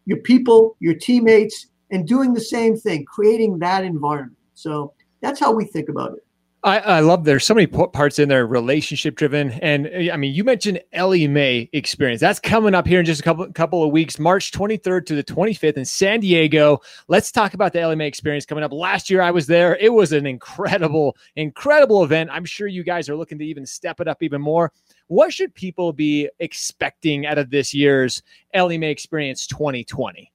your 0.05 0.17
people, 0.17 0.75
your 0.79 0.93
teammates, 0.93 1.67
and 1.91 2.07
doing 2.07 2.33
the 2.33 2.41
same 2.41 2.77
thing, 2.77 3.05
creating 3.05 3.59
that 3.59 3.83
environment. 3.83 4.37
So 4.53 4.93
that's 5.21 5.39
how 5.39 5.51
we 5.51 5.65
think 5.65 5.89
about 5.89 6.13
it. 6.13 6.25
I, 6.61 6.79
I 6.79 6.99
love 6.99 7.23
there's 7.23 7.45
so 7.45 7.53
many 7.53 7.67
parts 7.67 8.19
in 8.19 8.27
there 8.27 8.45
relationship 8.45 9.15
driven 9.15 9.51
and 9.51 9.87
uh, 9.87 10.11
I 10.11 10.17
mean 10.17 10.33
you 10.33 10.43
mentioned 10.43 10.81
Ellie 10.91 11.27
Mae 11.27 11.69
experience. 11.71 12.19
That's 12.19 12.39
coming 12.39 12.75
up 12.75 12.85
here 12.85 12.99
in 12.99 13.05
just 13.05 13.21
a 13.21 13.23
couple 13.23 13.49
couple 13.53 13.81
of 13.81 13.91
weeks 13.91 14.19
March 14.19 14.51
23rd 14.51 15.05
to 15.05 15.15
the 15.15 15.23
25th 15.23 15.77
in 15.77 15.85
San 15.85 16.19
Diego. 16.19 16.79
Let's 17.07 17.31
talk 17.31 17.53
about 17.53 17.71
the 17.71 17.79
Ellie 17.79 17.95
Mae 17.95 18.07
experience 18.07 18.45
coming 18.45 18.63
up. 18.63 18.73
Last 18.73 19.09
year 19.09 19.21
I 19.21 19.31
was 19.31 19.47
there. 19.47 19.77
It 19.77 19.93
was 19.93 20.11
an 20.11 20.25
incredible 20.25 21.15
incredible 21.37 22.03
event. 22.03 22.29
I'm 22.33 22.45
sure 22.45 22.67
you 22.67 22.83
guys 22.83 23.07
are 23.07 23.15
looking 23.15 23.39
to 23.39 23.45
even 23.45 23.65
step 23.65 24.01
it 24.01 24.09
up 24.09 24.21
even 24.21 24.41
more. 24.41 24.73
What 25.07 25.33
should 25.33 25.55
people 25.55 25.93
be 25.93 26.29
expecting 26.39 27.25
out 27.25 27.37
of 27.37 27.51
this 27.51 27.73
year's 27.73 28.21
Ellie 28.53 28.77
Mae 28.77 28.91
experience 28.91 29.47
2020 29.47 30.29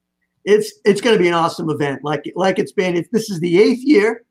it's 0.46 0.72
it's 0.84 1.00
going 1.00 1.16
to 1.16 1.22
be 1.22 1.28
an 1.28 1.34
awesome 1.34 1.68
event. 1.70 2.04
Like 2.04 2.30
like 2.34 2.58
it's 2.58 2.72
been 2.72 2.96
if 2.96 3.10
this 3.10 3.28
is 3.30 3.40
the 3.40 3.60
eighth 3.60 3.82
year 3.82 4.24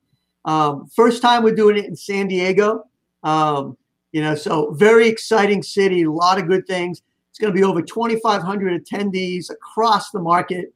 um, 0.45 0.87
first 0.95 1.21
time 1.21 1.43
we're 1.43 1.55
doing 1.55 1.77
it 1.77 1.85
in 1.85 1.95
San 1.95 2.27
Diego. 2.27 2.85
Um, 3.23 3.77
you 4.11 4.21
know, 4.21 4.35
so 4.35 4.71
very 4.71 5.07
exciting 5.07 5.63
city, 5.63 6.03
a 6.03 6.11
lot 6.11 6.37
of 6.37 6.47
good 6.47 6.67
things. 6.67 7.01
It's 7.29 7.39
going 7.39 7.51
to 7.51 7.57
be 7.57 7.63
over 7.63 7.81
2,500 7.81 8.85
attendees 8.85 9.49
across 9.49 10.11
the 10.11 10.19
market. 10.19 10.71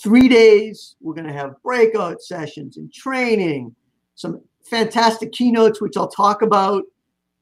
Three 0.00 0.28
days, 0.28 0.94
we're 1.00 1.14
going 1.14 1.26
to 1.26 1.32
have 1.32 1.60
breakout 1.64 2.22
sessions 2.22 2.76
and 2.76 2.92
training, 2.92 3.74
some 4.14 4.40
fantastic 4.64 5.32
keynotes, 5.32 5.80
which 5.80 5.96
I'll 5.96 6.08
talk 6.08 6.42
about. 6.42 6.84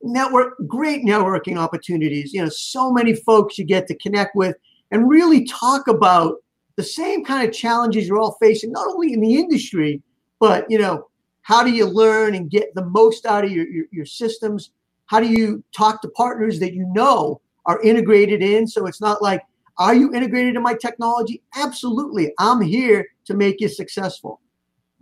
Network, 0.02 0.54
great 0.66 1.04
networking 1.04 1.58
opportunities. 1.58 2.32
You 2.32 2.44
know, 2.44 2.48
so 2.48 2.90
many 2.90 3.14
folks 3.14 3.58
you 3.58 3.64
get 3.64 3.86
to 3.88 3.94
connect 3.96 4.36
with 4.36 4.56
and 4.90 5.08
really 5.08 5.44
talk 5.44 5.88
about 5.88 6.36
the 6.76 6.82
same 6.82 7.24
kind 7.24 7.46
of 7.46 7.54
challenges 7.54 8.06
you're 8.06 8.18
all 8.18 8.38
facing, 8.40 8.72
not 8.72 8.86
only 8.88 9.12
in 9.12 9.20
the 9.20 9.36
industry, 9.36 10.00
but 10.38 10.64
you 10.70 10.78
know, 10.78 11.08
how 11.46 11.62
do 11.62 11.70
you 11.70 11.86
learn 11.86 12.34
and 12.34 12.50
get 12.50 12.74
the 12.74 12.84
most 12.84 13.24
out 13.24 13.44
of 13.44 13.52
your, 13.52 13.68
your, 13.68 13.84
your 13.92 14.04
systems? 14.04 14.72
How 15.06 15.20
do 15.20 15.28
you 15.28 15.62
talk 15.70 16.02
to 16.02 16.08
partners 16.08 16.58
that 16.58 16.74
you 16.74 16.90
know 16.92 17.40
are 17.66 17.80
integrated 17.82 18.42
in? 18.42 18.66
So 18.66 18.84
it's 18.88 19.00
not 19.00 19.22
like, 19.22 19.42
are 19.78 19.94
you 19.94 20.12
integrated 20.12 20.56
in 20.56 20.62
my 20.64 20.74
technology? 20.74 21.40
Absolutely. 21.54 22.32
I'm 22.40 22.60
here 22.60 23.06
to 23.26 23.34
make 23.34 23.60
you 23.60 23.68
successful. 23.68 24.40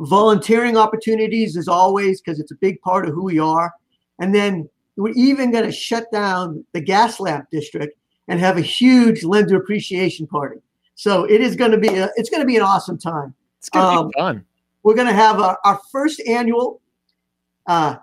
Volunteering 0.01 0.77
opportunities 0.77 1.57
is 1.57 1.67
always, 1.67 2.21
because 2.21 2.39
it's 2.39 2.53
a 2.53 2.57
big 2.57 2.79
part 2.83 3.09
of 3.09 3.15
who 3.15 3.25
we 3.25 3.39
are. 3.39 3.73
And 4.19 4.35
then 4.35 4.69
we're 4.97 5.15
even 5.17 5.51
going 5.51 5.65
to 5.65 5.73
shut 5.73 6.13
down 6.13 6.63
the 6.75 6.83
Gaslamp 6.83 7.47
district 7.51 7.97
and 8.29 8.39
have 8.39 8.59
a 8.59 8.61
huge 8.61 9.25
lender 9.25 9.57
appreciation 9.57 10.27
party. 10.27 10.61
So 10.95 11.25
it 11.25 11.41
is 11.41 11.57
going 11.57 11.71
to 11.71 11.79
be 11.79 11.89
a, 11.89 12.11
it's 12.17 12.29
going 12.29 12.43
to 12.43 12.47
be 12.47 12.57
an 12.57 12.63
awesome 12.63 12.99
time. 12.99 13.35
It's 13.61 13.71
going 13.71 13.95
to 13.95 14.01
um, 14.01 14.09
be 14.09 14.13
fun 14.19 14.45
we're 14.85 14.95
going 14.95 15.09
to 15.09 15.15
have 15.15 15.41
our, 15.41 15.59
our 15.65 15.81
first 15.91 16.23
annual 16.29 16.81
uh. 17.67 17.97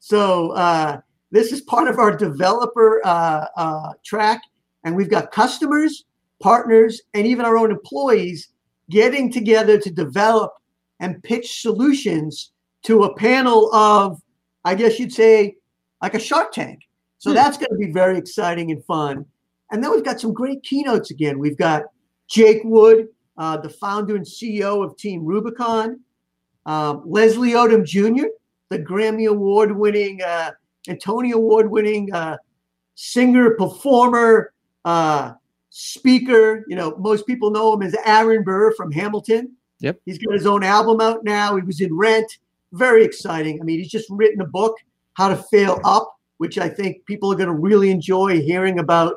So 0.00 0.50
uh, 0.52 1.00
this 1.30 1.52
is 1.52 1.60
part 1.60 1.88
of 1.88 1.98
our 1.98 2.16
developer 2.16 3.00
uh, 3.04 3.46
uh, 3.56 3.92
track, 4.04 4.40
and 4.82 4.96
we've 4.96 5.10
got 5.10 5.30
customers, 5.30 6.06
partners, 6.42 7.02
and 7.14 7.26
even 7.26 7.44
our 7.44 7.58
own 7.58 7.70
employees 7.70 8.48
getting 8.88 9.30
together 9.30 9.78
to 9.78 9.90
develop 9.90 10.54
and 10.98 11.22
pitch 11.22 11.60
solutions 11.60 12.52
to 12.82 13.04
a 13.04 13.14
panel 13.16 13.72
of, 13.74 14.20
I 14.64 14.74
guess 14.74 14.98
you'd 14.98 15.12
say, 15.12 15.56
like 16.02 16.14
a 16.14 16.18
Shark 16.18 16.52
Tank. 16.52 16.80
So 17.18 17.30
hmm. 17.30 17.36
that's 17.36 17.58
going 17.58 17.70
to 17.70 17.76
be 17.76 17.92
very 17.92 18.16
exciting 18.18 18.70
and 18.70 18.82
fun. 18.86 19.26
And 19.70 19.84
then 19.84 19.92
we've 19.92 20.04
got 20.04 20.18
some 20.18 20.32
great 20.32 20.62
keynotes 20.62 21.10
again. 21.10 21.38
We've 21.38 21.58
got 21.58 21.84
Jake 22.28 22.62
Wood, 22.64 23.08
uh, 23.40 23.56
the 23.56 23.70
founder 23.70 24.16
and 24.16 24.24
CEO 24.24 24.84
of 24.84 24.96
Team 24.98 25.24
Rubicon, 25.24 25.98
um, 26.66 27.02
Leslie 27.06 27.52
Odom 27.52 27.86
Jr., 27.86 28.26
the 28.68 28.78
Grammy 28.78 29.28
Award 29.28 29.74
winning, 29.74 30.22
uh, 30.22 30.50
Tony 31.02 31.32
Award 31.32 31.70
winning 31.70 32.12
uh, 32.12 32.36
singer, 32.96 33.54
performer, 33.54 34.52
uh, 34.84 35.32
speaker. 35.70 36.66
You 36.68 36.76
know, 36.76 36.94
most 36.98 37.26
people 37.26 37.50
know 37.50 37.72
him 37.72 37.82
as 37.82 37.96
Aaron 38.04 38.44
Burr 38.44 38.74
from 38.74 38.92
Hamilton. 38.92 39.56
Yep. 39.80 39.98
He's 40.04 40.18
got 40.18 40.34
his 40.34 40.46
own 40.46 40.62
album 40.62 41.00
out 41.00 41.24
now. 41.24 41.56
He 41.56 41.62
was 41.62 41.80
in 41.80 41.96
Rent. 41.96 42.30
Very 42.72 43.02
exciting. 43.02 43.58
I 43.58 43.64
mean, 43.64 43.78
he's 43.78 43.90
just 43.90 44.06
written 44.10 44.42
a 44.42 44.46
book, 44.46 44.76
How 45.14 45.28
to 45.28 45.36
Fail 45.50 45.80
Up, 45.84 46.14
which 46.36 46.58
I 46.58 46.68
think 46.68 47.06
people 47.06 47.32
are 47.32 47.36
going 47.36 47.48
to 47.48 47.54
really 47.54 47.90
enjoy 47.90 48.42
hearing 48.42 48.80
about 48.80 49.14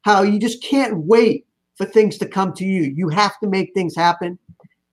how 0.00 0.22
you 0.22 0.40
just 0.40 0.62
can't 0.62 0.96
wait 0.96 1.45
for 1.76 1.86
things 1.86 2.18
to 2.18 2.26
come 2.26 2.52
to 2.54 2.64
you. 2.64 2.82
You 2.82 3.08
have 3.08 3.38
to 3.40 3.48
make 3.48 3.72
things 3.74 3.94
happen. 3.94 4.38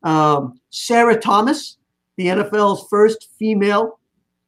Um, 0.03 0.59
Sarah 0.69 1.19
Thomas, 1.19 1.77
the 2.17 2.27
NFL's 2.27 2.87
first 2.89 3.29
female 3.39 3.99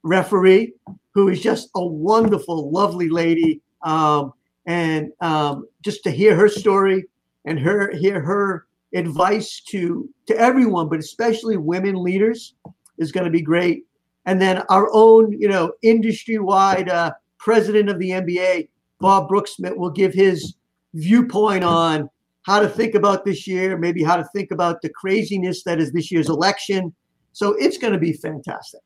referee, 0.03 0.73
who 1.13 1.29
is 1.29 1.41
just 1.41 1.69
a 1.75 1.85
wonderful, 1.85 2.71
lovely 2.71 3.09
lady. 3.09 3.61
Um, 3.83 4.33
and 4.65 5.11
um, 5.21 5.67
just 5.81 6.03
to 6.03 6.11
hear 6.11 6.35
her 6.35 6.49
story 6.49 7.05
and 7.45 7.59
her 7.59 7.91
hear 7.91 8.19
her 8.19 8.65
advice 8.93 9.61
to 9.67 10.09
to 10.27 10.37
everyone, 10.37 10.89
but 10.89 10.99
especially 10.99 11.57
women 11.57 11.95
leaders, 11.95 12.55
is 12.97 13.11
going 13.11 13.25
to 13.25 13.31
be 13.31 13.41
great. 13.41 13.85
And 14.25 14.41
then 14.41 14.63
our 14.69 14.89
own, 14.91 15.31
you 15.39 15.47
know, 15.47 15.73
industry-wide 15.83 16.89
uh, 16.89 17.11
president 17.37 17.89
of 17.89 17.99
the 17.99 18.09
MBA, 18.09 18.69
Bob 18.99 19.29
Broeksmit, 19.29 19.75
will 19.75 19.91
give 19.91 20.13
his 20.13 20.55
viewpoint 20.95 21.63
on 21.63 22.09
how 22.45 22.59
to 22.59 22.69
think 22.69 22.93
about 22.93 23.25
this 23.25 23.47
year, 23.47 23.77
maybe 23.77 24.03
how 24.03 24.15
to 24.15 24.23
think 24.35 24.51
about 24.51 24.81
the 24.81 24.89
craziness 24.89 25.63
that 25.63 25.79
is 25.79 25.91
this 25.91 26.11
year's 26.11 26.29
election. 26.29 26.93
So 27.33 27.53
it's 27.53 27.77
going 27.77 27.93
to 27.93 27.99
be 27.99 28.13
fantastic. 28.13 28.81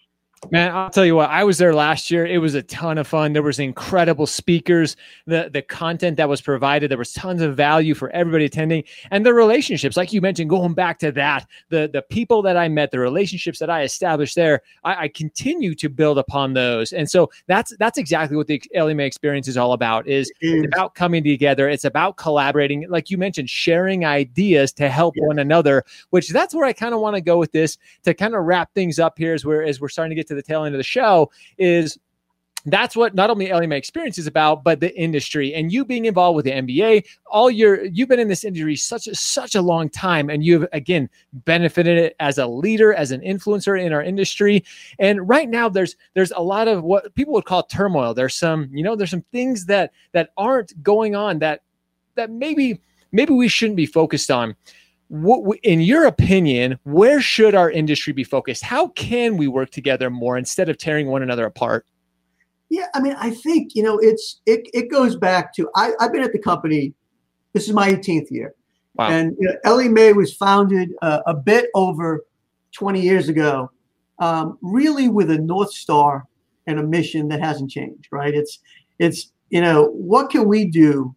Man, 0.51 0.73
I'll 0.73 0.89
tell 0.89 1.05
you 1.05 1.15
what, 1.15 1.29
I 1.29 1.43
was 1.43 1.57
there 1.57 1.73
last 1.73 2.09
year. 2.09 2.25
It 2.25 2.37
was 2.37 2.55
a 2.55 2.63
ton 2.63 2.97
of 2.97 3.07
fun. 3.07 3.33
There 3.33 3.43
was 3.43 3.59
incredible 3.59 4.25
speakers. 4.25 4.95
The 5.27 5.49
the 5.51 5.61
content 5.61 6.17
that 6.17 6.29
was 6.29 6.41
provided, 6.41 6.89
there 6.89 6.97
was 6.97 7.13
tons 7.13 7.41
of 7.41 7.55
value 7.55 7.93
for 7.93 8.09
everybody 8.11 8.45
attending. 8.45 8.83
And 9.11 9.25
the 9.25 9.33
relationships, 9.33 9.97
like 9.97 10.13
you 10.13 10.21
mentioned, 10.21 10.49
going 10.49 10.73
back 10.73 10.97
to 10.99 11.11
that, 11.11 11.45
the 11.69 11.89
the 11.91 12.01
people 12.01 12.41
that 12.43 12.55
I 12.55 12.69
met, 12.69 12.91
the 12.91 12.99
relationships 12.99 13.59
that 13.59 13.69
I 13.69 13.83
established 13.83 14.35
there, 14.35 14.61
I, 14.83 15.03
I 15.03 15.07
continue 15.09 15.75
to 15.75 15.89
build 15.89 16.17
upon 16.17 16.53
those. 16.53 16.93
And 16.93 17.09
so 17.09 17.29
that's 17.47 17.75
that's 17.77 17.97
exactly 17.97 18.37
what 18.37 18.47
the 18.47 18.61
Mae 18.73 19.05
experience 19.05 19.47
is 19.47 19.57
all 19.57 19.73
about. 19.73 20.07
Is, 20.07 20.31
is. 20.41 20.65
about 20.65 20.95
coming 20.95 21.23
together. 21.23 21.67
It's 21.67 21.85
about 21.85 22.15
collaborating, 22.15 22.87
like 22.89 23.09
you 23.09 23.17
mentioned, 23.17 23.49
sharing 23.49 24.05
ideas 24.05 24.71
to 24.73 24.89
help 24.89 25.15
yeah. 25.17 25.25
one 25.25 25.39
another, 25.39 25.83
which 26.11 26.29
that's 26.29 26.55
where 26.55 26.65
I 26.65 26.73
kind 26.73 26.93
of 26.93 27.01
want 27.01 27.15
to 27.15 27.21
go 27.21 27.37
with 27.37 27.51
this 27.51 27.77
to 28.03 28.13
kind 28.13 28.35
of 28.35 28.45
wrap 28.45 28.73
things 28.73 28.99
up 28.99 29.17
here 29.17 29.33
as 29.33 29.45
we're 29.45 29.63
as 29.63 29.81
we're 29.81 29.89
starting 29.89 30.11
to 30.11 30.15
get 30.15 30.28
to 30.29 30.35
the 30.35 30.41
tail 30.41 30.63
end 30.63 30.73
of 30.73 30.79
the 30.79 30.83
show 30.83 31.29
is 31.57 31.97
that's 32.65 32.95
what 32.95 33.15
not 33.15 33.29
only 33.29 33.47
Mae 33.67 33.77
experience 33.77 34.17
is 34.17 34.27
about, 34.27 34.63
but 34.63 34.79
the 34.79 34.95
industry 34.99 35.53
and 35.53 35.71
you 35.71 35.85
being 35.85 36.05
involved 36.05 36.35
with 36.35 36.45
the 36.45 36.51
MBA. 36.51 37.05
All 37.27 37.49
your 37.49 37.85
you've 37.85 38.09
been 38.09 38.19
in 38.19 38.27
this 38.27 38.43
industry 38.43 38.75
such 38.75 39.07
a 39.07 39.15
such 39.15 39.55
a 39.55 39.61
long 39.61 39.89
time, 39.89 40.29
and 40.29 40.43
you've 40.43 40.67
again 40.73 41.09
benefited 41.33 41.97
it 41.97 42.15
as 42.19 42.37
a 42.37 42.47
leader, 42.47 42.93
as 42.93 43.11
an 43.11 43.21
influencer 43.21 43.81
in 43.81 43.93
our 43.93 44.03
industry. 44.03 44.63
And 44.99 45.27
right 45.27 45.49
now, 45.49 45.69
there's 45.69 45.95
there's 46.15 46.31
a 46.31 46.41
lot 46.41 46.67
of 46.67 46.83
what 46.83 47.13
people 47.15 47.33
would 47.33 47.45
call 47.45 47.63
turmoil. 47.63 48.13
There's 48.13 48.35
some 48.35 48.69
you 48.73 48.83
know 48.83 48.95
there's 48.95 49.11
some 49.11 49.25
things 49.31 49.65
that 49.65 49.91
that 50.11 50.31
aren't 50.37 50.81
going 50.83 51.15
on 51.15 51.39
that 51.39 51.61
that 52.15 52.29
maybe 52.29 52.81
maybe 53.11 53.33
we 53.33 53.47
shouldn't 53.47 53.77
be 53.77 53.85
focused 53.85 54.29
on 54.29 54.55
what, 55.09 55.59
in 55.63 55.81
your 55.81 56.05
opinion, 56.05 56.79
where 56.83 57.19
should 57.19 57.55
our 57.55 57.69
industry 57.69 58.13
be 58.13 58.23
focused? 58.23 58.63
How 58.63 58.89
can 58.89 59.37
we 59.37 59.47
work 59.47 59.71
together 59.71 60.09
more 60.09 60.37
instead 60.37 60.69
of 60.69 60.77
tearing 60.77 61.07
one 61.07 61.23
another 61.23 61.45
apart? 61.45 61.85
Yeah, 62.69 62.85
I 62.93 63.01
mean, 63.01 63.15
I 63.17 63.31
think 63.31 63.75
you 63.75 63.81
know 63.81 63.97
it's 63.97 64.41
it. 64.45 64.69
It 64.73 64.91
goes 64.91 65.15
back 65.15 65.53
to 65.55 65.67
I, 65.75 65.93
I've 65.99 66.13
been 66.13 66.21
at 66.21 66.31
the 66.31 66.39
company. 66.39 66.93
This 67.53 67.67
is 67.67 67.73
my 67.73 67.89
18th 67.89 68.29
year, 68.29 68.53
wow. 68.93 69.09
and 69.09 69.35
you 69.39 69.47
know, 69.47 69.55
Ellie 69.63 69.89
Mae 69.89 70.13
was 70.13 70.33
founded 70.33 70.91
uh, 71.01 71.21
a 71.25 71.33
bit 71.33 71.71
over 71.73 72.23
20 72.73 73.01
years 73.01 73.27
ago, 73.27 73.71
um, 74.19 74.59
really 74.61 75.09
with 75.09 75.31
a 75.31 75.39
north 75.39 75.73
star 75.73 76.27
and 76.67 76.79
a 76.79 76.83
mission 76.83 77.27
that 77.29 77.39
hasn't 77.39 77.71
changed. 77.71 78.09
Right? 78.11 78.35
It's 78.35 78.59
it's 78.99 79.31
you 79.49 79.61
know 79.61 79.85
what 79.85 80.29
can 80.29 80.47
we 80.47 80.65
do 80.65 81.15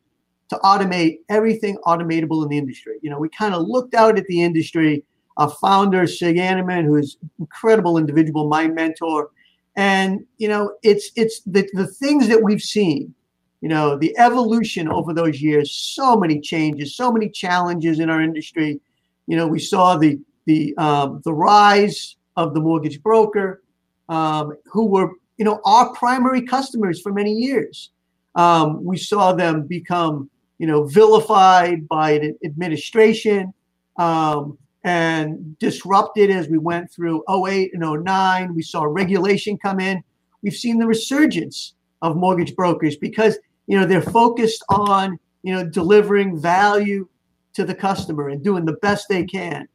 to 0.52 0.58
automate 0.58 1.20
everything 1.30 1.78
automatable 1.86 2.42
in 2.42 2.50
the 2.50 2.58
industry. 2.58 2.98
You 3.00 3.08
know, 3.08 3.18
we 3.18 3.30
kind 3.30 3.54
of 3.54 3.66
looked 3.66 3.94
out 3.94 4.18
at 4.18 4.26
the 4.26 4.42
industry. 4.42 5.02
Our 5.38 5.48
founder, 5.48 6.06
Sig 6.06 6.36
Anderman, 6.36 6.84
who 6.84 6.96
is 6.96 7.16
incredible 7.38 7.96
individual, 7.96 8.48
my 8.48 8.68
mentor, 8.68 9.30
and 9.76 10.20
you 10.36 10.48
know, 10.48 10.74
it's 10.82 11.10
it's 11.16 11.40
the, 11.46 11.66
the 11.72 11.86
things 11.86 12.28
that 12.28 12.42
we've 12.42 12.60
seen, 12.60 13.14
you 13.62 13.70
know, 13.70 13.96
the 13.96 14.14
evolution 14.18 14.88
over 14.88 15.14
those 15.14 15.40
years, 15.40 15.72
so 15.72 16.16
many 16.16 16.38
changes, 16.38 16.94
so 16.94 17.10
many 17.10 17.30
challenges 17.30 17.98
in 17.98 18.10
our 18.10 18.20
industry. 18.20 18.78
You 19.26 19.38
know, 19.38 19.46
we 19.46 19.58
saw 19.58 19.96
the 19.96 20.20
the 20.44 20.76
um, 20.76 21.22
the 21.24 21.32
rise 21.32 22.16
of 22.36 22.52
the 22.52 22.60
mortgage 22.60 23.02
broker, 23.02 23.62
um, 24.10 24.52
who 24.66 24.84
were 24.84 25.12
you 25.38 25.46
know 25.46 25.62
our 25.64 25.94
primary 25.94 26.42
customers 26.42 27.00
for 27.00 27.10
many 27.10 27.32
years. 27.32 27.88
Um, 28.34 28.84
we 28.84 28.98
saw 28.98 29.32
them 29.32 29.66
become 29.66 30.28
you 30.62 30.68
know, 30.68 30.84
vilified 30.84 31.88
by 31.88 32.12
an 32.12 32.38
administration 32.44 33.52
um, 33.96 34.56
and 34.84 35.58
disrupted 35.58 36.30
as 36.30 36.48
we 36.48 36.56
went 36.56 36.88
through 36.88 37.24
08 37.28 37.74
and 37.74 38.04
09. 38.04 38.54
We 38.54 38.62
saw 38.62 38.84
regulation 38.84 39.58
come 39.58 39.80
in. 39.80 40.04
We've 40.40 40.54
seen 40.54 40.78
the 40.78 40.86
resurgence 40.86 41.74
of 42.00 42.14
mortgage 42.14 42.54
brokers 42.54 42.94
because, 42.94 43.40
you 43.66 43.76
know, 43.76 43.84
they're 43.84 44.00
focused 44.00 44.64
on, 44.68 45.18
you 45.42 45.52
know, 45.52 45.68
delivering 45.68 46.40
value 46.40 47.08
to 47.54 47.64
the 47.64 47.74
customer 47.74 48.28
and 48.28 48.44
doing 48.44 48.64
the 48.64 48.74
best 48.74 49.08
they 49.08 49.24
can. 49.24 49.66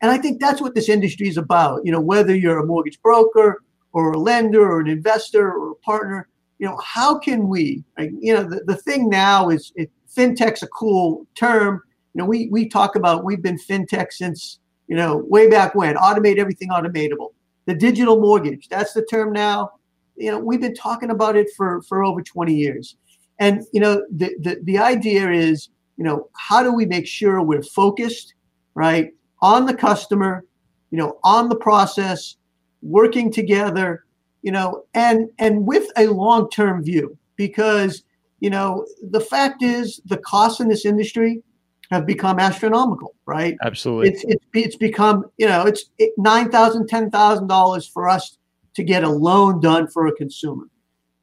And 0.00 0.12
I 0.12 0.16
think 0.16 0.40
that's 0.40 0.60
what 0.60 0.76
this 0.76 0.88
industry 0.88 1.26
is 1.26 1.38
about. 1.38 1.84
You 1.84 1.90
know, 1.90 2.00
whether 2.00 2.36
you're 2.36 2.60
a 2.60 2.66
mortgage 2.66 3.02
broker 3.02 3.64
or 3.92 4.12
a 4.12 4.18
lender 4.18 4.62
or 4.62 4.78
an 4.78 4.86
investor 4.86 5.50
or 5.50 5.72
a 5.72 5.76
partner, 5.76 6.28
you 6.60 6.68
know, 6.68 6.76
how 6.76 7.18
can 7.18 7.48
we, 7.48 7.82
you 7.98 8.32
know, 8.32 8.44
the, 8.44 8.62
the 8.64 8.76
thing 8.76 9.08
now 9.08 9.48
is 9.48 9.72
it, 9.74 9.90
fintech's 10.14 10.62
a 10.62 10.66
cool 10.68 11.26
term. 11.34 11.82
You 12.14 12.22
know, 12.22 12.26
we 12.26 12.48
we 12.50 12.68
talk 12.68 12.96
about 12.96 13.24
we've 13.24 13.42
been 13.42 13.58
fintech 13.58 14.12
since 14.12 14.58
you 14.88 14.96
know 14.96 15.24
way 15.28 15.48
back 15.48 15.74
when. 15.74 15.96
Automate 15.96 16.38
everything 16.38 16.70
automatable. 16.70 17.32
The 17.66 17.74
digital 17.74 18.20
mortgage, 18.20 18.68
that's 18.68 18.92
the 18.92 19.04
term 19.04 19.32
now. 19.32 19.70
You 20.16 20.30
know, 20.30 20.38
we've 20.38 20.60
been 20.60 20.74
talking 20.74 21.10
about 21.10 21.36
it 21.36 21.48
for 21.56 21.82
for 21.82 22.04
over 22.04 22.22
20 22.22 22.54
years. 22.54 22.96
And 23.38 23.64
you 23.72 23.80
know, 23.80 24.04
the 24.10 24.34
the, 24.40 24.60
the 24.62 24.78
idea 24.78 25.30
is, 25.30 25.68
you 25.96 26.04
know, 26.04 26.28
how 26.34 26.62
do 26.62 26.72
we 26.72 26.86
make 26.86 27.06
sure 27.06 27.42
we're 27.42 27.62
focused, 27.62 28.34
right, 28.74 29.12
on 29.42 29.66
the 29.66 29.74
customer, 29.74 30.44
you 30.90 30.98
know, 30.98 31.18
on 31.24 31.48
the 31.48 31.56
process, 31.56 32.36
working 32.82 33.30
together, 33.32 34.04
you 34.42 34.52
know, 34.52 34.84
and 34.94 35.28
and 35.38 35.66
with 35.66 35.90
a 35.96 36.06
long-term 36.06 36.82
view 36.82 37.16
because 37.36 38.02
you 38.40 38.50
know, 38.50 38.86
the 39.10 39.20
fact 39.20 39.62
is 39.62 40.00
the 40.06 40.18
costs 40.18 40.60
in 40.60 40.68
this 40.68 40.84
industry 40.84 41.42
have 41.90 42.06
become 42.06 42.38
astronomical, 42.38 43.14
right? 43.26 43.56
Absolutely. 43.62 44.10
It's 44.10 44.24
it's, 44.24 44.44
it's 44.52 44.76
become, 44.76 45.26
you 45.38 45.46
know, 45.46 45.66
it's 45.66 45.90
nine 46.18 46.50
thousand, 46.50 46.88
ten 46.88 47.10
thousand 47.10 47.46
dollars 47.46 47.86
for 47.86 48.08
us 48.08 48.38
to 48.74 48.82
get 48.82 49.04
a 49.04 49.08
loan 49.08 49.60
done 49.60 49.86
for 49.88 50.06
a 50.06 50.12
consumer. 50.12 50.64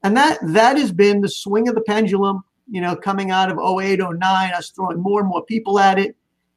And 0.03 0.17
that 0.17 0.39
that 0.41 0.77
has 0.77 0.91
been 0.91 1.21
the 1.21 1.29
swing 1.29 1.67
of 1.67 1.75
the 1.75 1.81
pendulum, 1.81 2.43
you 2.69 2.81
know, 2.81 2.95
coming 2.95 3.31
out 3.31 3.51
of 3.51 3.57
08, 3.57 3.99
09, 3.99 4.53
us 4.53 4.69
throwing 4.71 5.01
more 5.01 5.19
and 5.19 5.29
more 5.29 5.45
people 5.45 5.79
at 5.79 5.99
it. 5.99 6.15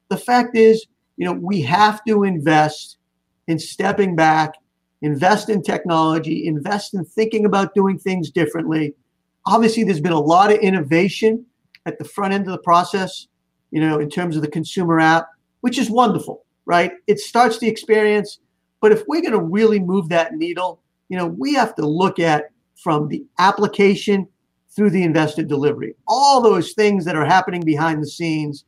The 0.09 0.17
fact 0.17 0.55
is, 0.55 0.85
you 1.17 1.25
know, 1.25 1.33
we 1.33 1.61
have 1.61 2.03
to 2.05 2.23
invest 2.23 2.97
in 3.47 3.59
stepping 3.59 4.15
back, 4.15 4.53
invest 5.01 5.49
in 5.49 5.61
technology, 5.61 6.47
invest 6.47 6.93
in 6.93 7.05
thinking 7.05 7.45
about 7.45 7.75
doing 7.75 7.99
things 7.99 8.31
differently 8.31 8.95
obviously 9.47 9.83
there's 9.83 10.01
been 10.01 10.11
a 10.11 10.19
lot 10.19 10.51
of 10.51 10.59
innovation 10.59 11.45
at 11.85 11.97
the 11.97 12.05
front 12.05 12.33
end 12.33 12.45
of 12.45 12.51
the 12.51 12.59
process 12.59 13.27
you 13.71 13.81
know 13.81 13.99
in 13.99 14.09
terms 14.09 14.35
of 14.35 14.41
the 14.41 14.47
consumer 14.47 14.99
app 14.99 15.27
which 15.61 15.77
is 15.77 15.89
wonderful 15.89 16.43
right? 16.65 16.91
It 17.07 17.19
starts 17.19 17.59
the 17.59 17.67
experience 17.67 18.39
but 18.81 18.91
if 18.91 19.03
we're 19.07 19.21
going 19.21 19.31
to 19.31 19.41
really 19.41 19.79
move 19.79 20.09
that 20.09 20.35
needle 20.35 20.81
you 21.09 21.17
know 21.17 21.25
we 21.25 21.53
have 21.53 21.73
to 21.75 21.87
look 21.87 22.19
at 22.19 22.51
from 22.75 23.07
the 23.07 23.25
application 23.39 24.27
through 24.75 24.91
the 24.91 25.03
investor 25.03 25.43
delivery 25.43 25.95
all 26.07 26.41
those 26.41 26.73
things 26.73 27.05
that 27.05 27.15
are 27.15 27.25
happening 27.25 27.61
behind 27.61 28.03
the 28.03 28.07
scenes 28.07 28.65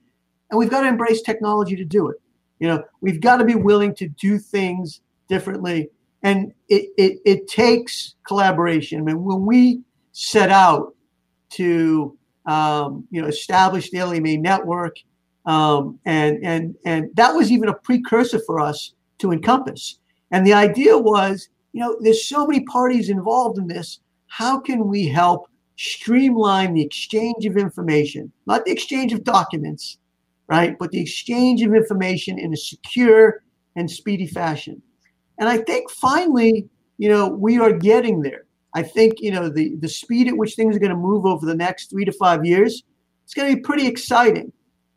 and 0.49 0.57
we've 0.57 0.71
got 0.71 0.81
to 0.81 0.87
embrace 0.87 1.21
technology 1.21 1.75
to 1.75 1.85
do 1.85 2.07
it. 2.07 2.17
You 2.59 2.69
know 2.69 2.83
we've 3.01 3.21
got 3.21 3.37
to 3.37 3.45
be 3.45 3.55
willing 3.55 3.93
to 3.95 4.07
do 4.07 4.39
things 4.39 5.01
differently 5.27 5.89
and 6.23 6.53
it, 6.67 6.89
it, 6.97 7.19
it 7.25 7.47
takes 7.47 8.15
collaboration. 8.27 8.99
I 8.99 9.03
mean, 9.03 9.23
when 9.23 9.45
we 9.45 9.81
set 10.19 10.49
out 10.49 10.93
to 11.49 12.17
um, 12.45 13.07
you 13.09 13.21
know 13.21 13.27
establish 13.27 13.89
the 13.89 14.19
Mae 14.19 14.35
network, 14.35 14.97
um, 15.45 15.97
and 16.05 16.43
and 16.43 16.75
and 16.85 17.09
that 17.15 17.33
was 17.33 17.51
even 17.51 17.69
a 17.69 17.73
precursor 17.73 18.39
for 18.45 18.59
us 18.59 18.93
to 19.19 19.31
Encompass. 19.31 19.99
And 20.31 20.45
the 20.45 20.53
idea 20.53 20.97
was, 20.97 21.49
you 21.71 21.79
know, 21.79 21.97
there's 22.01 22.27
so 22.27 22.45
many 22.45 22.65
parties 22.65 23.09
involved 23.09 23.57
in 23.57 23.67
this. 23.67 23.99
How 24.27 24.59
can 24.59 24.87
we 24.87 25.07
help 25.07 25.49
streamline 25.77 26.73
the 26.73 26.81
exchange 26.81 27.45
of 27.45 27.55
information, 27.55 28.31
not 28.45 28.65
the 28.65 28.71
exchange 28.71 29.13
of 29.13 29.23
documents, 29.23 29.97
right, 30.47 30.77
but 30.77 30.91
the 30.91 30.99
exchange 30.99 31.63
of 31.63 31.73
information 31.73 32.37
in 32.37 32.53
a 32.53 32.57
secure 32.57 33.41
and 33.77 33.89
speedy 33.89 34.27
fashion? 34.27 34.81
And 35.39 35.47
I 35.47 35.57
think 35.57 35.89
finally, 35.89 36.67
you 36.97 37.07
know, 37.07 37.29
we 37.29 37.57
are 37.57 37.71
getting 37.71 38.21
there. 38.21 38.43
I 38.73 38.83
think 38.83 39.19
you 39.19 39.31
know 39.31 39.49
the 39.49 39.75
the 39.75 39.89
speed 39.89 40.27
at 40.27 40.37
which 40.37 40.55
things 40.55 40.75
are 40.75 40.79
going 40.79 40.91
to 40.91 40.97
move 40.97 41.25
over 41.25 41.45
the 41.45 41.55
next 41.55 41.89
three 41.89 42.05
to 42.05 42.11
five 42.11 42.45
years. 42.45 42.83
It's 43.23 43.33
going 43.33 43.49
to 43.49 43.55
be 43.55 43.61
pretty 43.61 43.87
exciting. 43.87 44.51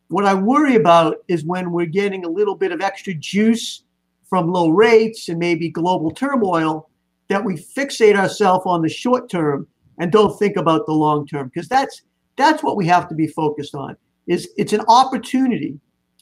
What 0.09 0.25
I 0.25 0.35
worry 0.35 0.77
about 0.77 1.17
is 1.29 1.45
when 1.45 1.71
we're 1.71 1.87
getting 1.87 2.25
a 2.25 2.29
little 2.29 2.55
bit 2.55 2.73
of 2.73 2.81
extra 2.81 3.15
juice 3.15 3.85
from 4.29 4.51
low 4.51 4.69
rates 4.69 5.29
and 5.29 5.39
maybe 5.39 5.69
global 5.69 6.11
turmoil, 6.11 6.89
that 7.29 7.45
we 7.45 7.55
fixate 7.55 8.17
ourselves 8.17 8.65
on 8.67 8.83
the 8.83 8.89
short 8.89 9.31
term 9.31 9.67
and 9.99 10.13
don't 10.13 10.39
think 10.39 10.57
about 10.57 10.87
the 10.87 10.93
long 10.93 11.27
term 11.27 11.49
because 11.49 11.69
that's 11.69 12.03
that's 12.37 12.63
what 12.63 12.77
we 12.77 12.87
have 12.87 13.09
to 13.09 13.15
be 13.15 13.27
focused 13.27 13.75
on. 13.75 13.97
Is 14.27 14.51
it's 14.57 14.73
an 14.73 14.83
opportunity, 14.89 15.79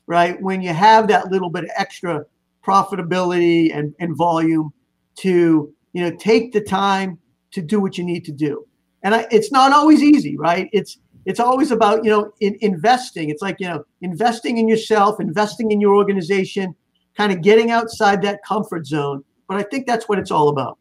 right? 0.06 0.40
When 0.40 0.62
you 0.62 0.72
have 0.72 1.08
that 1.08 1.30
little 1.30 1.50
bit 1.50 1.64
of 1.64 1.70
extra 1.76 2.24
profitability 2.64 3.76
and, 3.76 3.94
and 4.00 4.16
volume 4.16 4.72
to 5.16 5.72
you 5.92 6.02
know 6.02 6.16
take 6.16 6.52
the 6.52 6.60
time 6.60 7.18
to 7.52 7.62
do 7.62 7.80
what 7.80 7.98
you 7.98 8.04
need 8.04 8.24
to 8.24 8.32
do. 8.32 8.66
And 9.02 9.14
I, 9.14 9.26
it's 9.30 9.50
not 9.50 9.72
always 9.72 10.02
easy, 10.02 10.36
right? 10.36 10.68
It's 10.72 10.98
it's 11.26 11.40
always 11.40 11.70
about 11.70 12.04
you 12.04 12.10
know 12.10 12.32
in, 12.40 12.56
investing. 12.60 13.30
It's 13.30 13.42
like 13.42 13.56
you 13.58 13.68
know 13.68 13.84
investing 14.02 14.58
in 14.58 14.68
yourself, 14.68 15.20
investing 15.20 15.70
in 15.70 15.80
your 15.80 15.96
organization, 15.96 16.74
kind 17.16 17.32
of 17.32 17.42
getting 17.42 17.70
outside 17.70 18.22
that 18.22 18.40
comfort 18.44 18.86
zone. 18.86 19.24
But 19.48 19.56
I 19.56 19.62
think 19.64 19.86
that's 19.86 20.08
what 20.08 20.18
it's 20.18 20.30
all 20.30 20.48
about. 20.48 20.78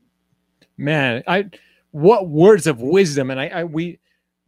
Man, 0.77 1.23
I 1.27 1.49
what 1.91 2.29
words 2.29 2.67
of 2.67 2.81
wisdom, 2.81 3.31
and 3.31 3.39
I, 3.39 3.47
I 3.47 3.63
we 3.63 3.99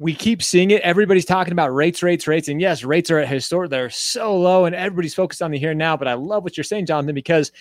we 0.02 0.16
keep 0.16 0.42
seeing 0.42 0.72
it. 0.72 0.82
Everybody's 0.82 1.26
talking 1.26 1.52
about 1.52 1.74
rates, 1.74 2.02
rates, 2.02 2.28
rates, 2.28 2.48
and 2.48 2.60
yes, 2.60 2.84
rates 2.84 3.12
are 3.12 3.20
at 3.20 3.28
historic. 3.28 3.70
They're 3.70 3.90
so 3.90 4.36
low, 4.36 4.66
and 4.66 4.76
everybody's 4.76 5.14
focused 5.14 5.42
on 5.42 5.52
the 5.52 5.60
here 5.60 5.72
and 5.72 5.80
now. 5.80 5.96
But 5.96 6.08
I 6.08 6.14
love 6.14 6.44
what 6.44 6.58
you're 6.58 6.64
saying, 6.64 6.88
Jonathan, 6.88 7.14
because 7.14 7.52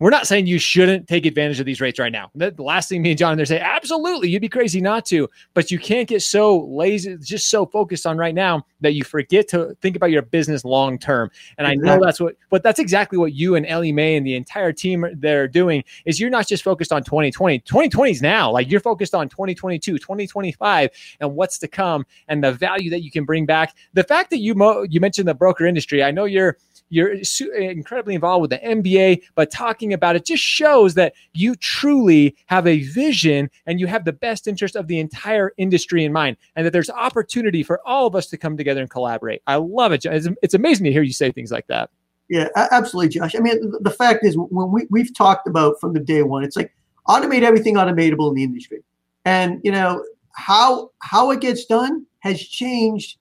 we're 0.00 0.10
not 0.10 0.26
saying 0.26 0.46
you 0.46 0.58
shouldn't 0.58 1.06
take 1.06 1.26
advantage 1.26 1.60
of 1.60 1.66
these 1.66 1.80
rates 1.80 1.98
right 1.98 2.10
now. 2.10 2.30
The, 2.34 2.54
last 2.58 2.88
thing 2.88 3.02
me 3.02 3.10
and 3.10 3.18
John 3.18 3.36
there 3.36 3.44
say, 3.44 3.60
absolutely, 3.60 4.30
you'd 4.30 4.40
be 4.40 4.48
crazy 4.48 4.80
not 4.80 5.04
to. 5.06 5.28
But 5.52 5.70
you 5.70 5.78
can't 5.78 6.08
get 6.08 6.22
so 6.22 6.64
lazy, 6.64 7.18
just 7.18 7.50
so 7.50 7.66
focused 7.66 8.06
on 8.06 8.16
right 8.16 8.34
now 8.34 8.64
that 8.80 8.94
you 8.94 9.04
forget 9.04 9.46
to 9.48 9.76
think 9.82 9.96
about 9.96 10.10
your 10.10 10.22
business 10.22 10.64
long 10.64 10.98
term. 10.98 11.30
And 11.58 11.66
exactly. 11.66 11.90
I 11.90 11.96
know 11.96 12.04
that's 12.04 12.18
what, 12.18 12.36
but 12.48 12.62
that's 12.62 12.78
exactly 12.78 13.18
what 13.18 13.34
you 13.34 13.56
and 13.56 13.66
Ellie 13.66 13.92
Mae 13.92 14.16
and 14.16 14.26
the 14.26 14.34
entire 14.36 14.72
team 14.72 15.04
they're 15.16 15.46
doing. 15.46 15.84
Is 16.06 16.18
you're 16.18 16.30
not 16.30 16.48
just 16.48 16.64
focused 16.64 16.92
on 16.92 17.04
2020. 17.04 17.58
2020 17.60 18.10
is 18.10 18.22
now. 18.22 18.50
Like 18.50 18.70
you're 18.70 18.80
focused 18.80 19.14
on 19.14 19.28
2022, 19.28 19.98
2025, 19.98 20.90
and 21.20 21.34
what's 21.34 21.58
to 21.58 21.68
come, 21.68 22.06
and 22.28 22.42
the 22.42 22.52
value 22.52 22.88
that 22.88 23.02
you 23.02 23.10
can 23.10 23.26
bring 23.26 23.44
back. 23.44 23.76
The 23.92 24.04
fact 24.04 24.30
that 24.30 24.38
you 24.38 24.54
mo- 24.54 24.86
you 24.88 24.98
mentioned 24.98 25.28
the 25.28 25.34
broker 25.34 25.66
industry, 25.66 26.02
I 26.02 26.10
know 26.10 26.24
you're 26.24 26.56
you're 26.90 27.14
incredibly 27.54 28.14
involved 28.14 28.42
with 28.42 28.50
the 28.50 28.58
MBA, 28.58 29.22
but 29.34 29.50
talking 29.50 29.92
about 29.92 30.16
it 30.16 30.24
just 30.24 30.42
shows 30.42 30.94
that 30.94 31.14
you 31.32 31.54
truly 31.54 32.36
have 32.46 32.66
a 32.66 32.82
vision 32.82 33.48
and 33.66 33.80
you 33.80 33.86
have 33.86 34.04
the 34.04 34.12
best 34.12 34.46
interest 34.46 34.76
of 34.76 34.88
the 34.88 34.98
entire 34.98 35.52
industry 35.56 36.04
in 36.04 36.12
mind, 36.12 36.36
and 36.56 36.66
that 36.66 36.72
there's 36.72 36.90
opportunity 36.90 37.62
for 37.62 37.80
all 37.86 38.06
of 38.06 38.14
us 38.14 38.26
to 38.26 38.36
come 38.36 38.56
together 38.56 38.80
and 38.80 38.90
collaborate. 38.90 39.40
I 39.46 39.56
love 39.56 39.92
it. 39.92 40.04
It's, 40.04 40.28
it's 40.42 40.54
amazing 40.54 40.84
to 40.84 40.92
hear 40.92 41.02
you 41.02 41.12
say 41.12 41.30
things 41.32 41.50
like 41.50 41.66
that. 41.68 41.90
Yeah, 42.28 42.48
absolutely, 42.56 43.08
Josh. 43.08 43.34
I 43.34 43.40
mean, 43.40 43.72
the 43.80 43.90
fact 43.90 44.24
is, 44.24 44.36
when 44.36 44.70
we, 44.70 44.86
we've 44.90 45.14
talked 45.14 45.48
about 45.48 45.80
from 45.80 45.94
the 45.94 46.00
day 46.00 46.22
one, 46.22 46.44
it's 46.44 46.56
like 46.56 46.72
automate 47.08 47.42
everything 47.42 47.74
automatable 47.74 48.28
in 48.28 48.34
the 48.34 48.44
industry. 48.44 48.84
And, 49.24 49.60
you 49.64 49.72
know, 49.72 50.04
how 50.34 50.90
how 51.00 51.30
it 51.30 51.40
gets 51.40 51.64
done 51.64 52.06
has 52.20 52.40
changed 52.40 53.18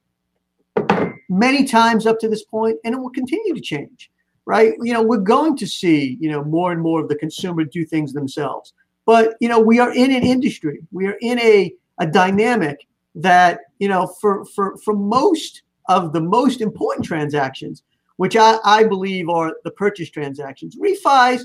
many 1.29 1.63
times 1.63 2.05
up 2.05 2.19
to 2.19 2.27
this 2.27 2.43
point, 2.43 2.77
and 2.83 2.95
it 2.95 2.97
will 2.97 3.09
continue 3.09 3.53
to 3.53 3.61
change, 3.61 4.11
right? 4.45 4.73
You 4.81 4.93
know, 4.93 5.03
we're 5.03 5.17
going 5.17 5.55
to 5.57 5.67
see, 5.67 6.17
you 6.19 6.29
know, 6.29 6.43
more 6.43 6.71
and 6.71 6.81
more 6.81 7.01
of 7.01 7.07
the 7.07 7.15
consumer 7.15 7.63
do 7.63 7.85
things 7.85 8.13
themselves. 8.13 8.73
But, 9.05 9.35
you 9.39 9.49
know, 9.49 9.59
we 9.59 9.79
are 9.79 9.93
in 9.93 10.11
an 10.11 10.23
industry, 10.23 10.81
we 10.91 11.07
are 11.07 11.17
in 11.21 11.39
a, 11.39 11.73
a 11.99 12.07
dynamic 12.07 12.87
that 13.15 13.61
you 13.79 13.87
know 13.87 14.07
for 14.21 14.45
for 14.45 14.77
for 14.77 14.93
most 14.93 15.63
of 15.87 16.13
the 16.13 16.21
most 16.21 16.61
important 16.61 17.05
transactions, 17.05 17.83
which 18.17 18.35
I, 18.35 18.59
I 18.63 18.83
believe 18.83 19.29
are 19.29 19.55
the 19.63 19.71
purchase 19.71 20.09
transactions, 20.09 20.77
refis 20.77 21.43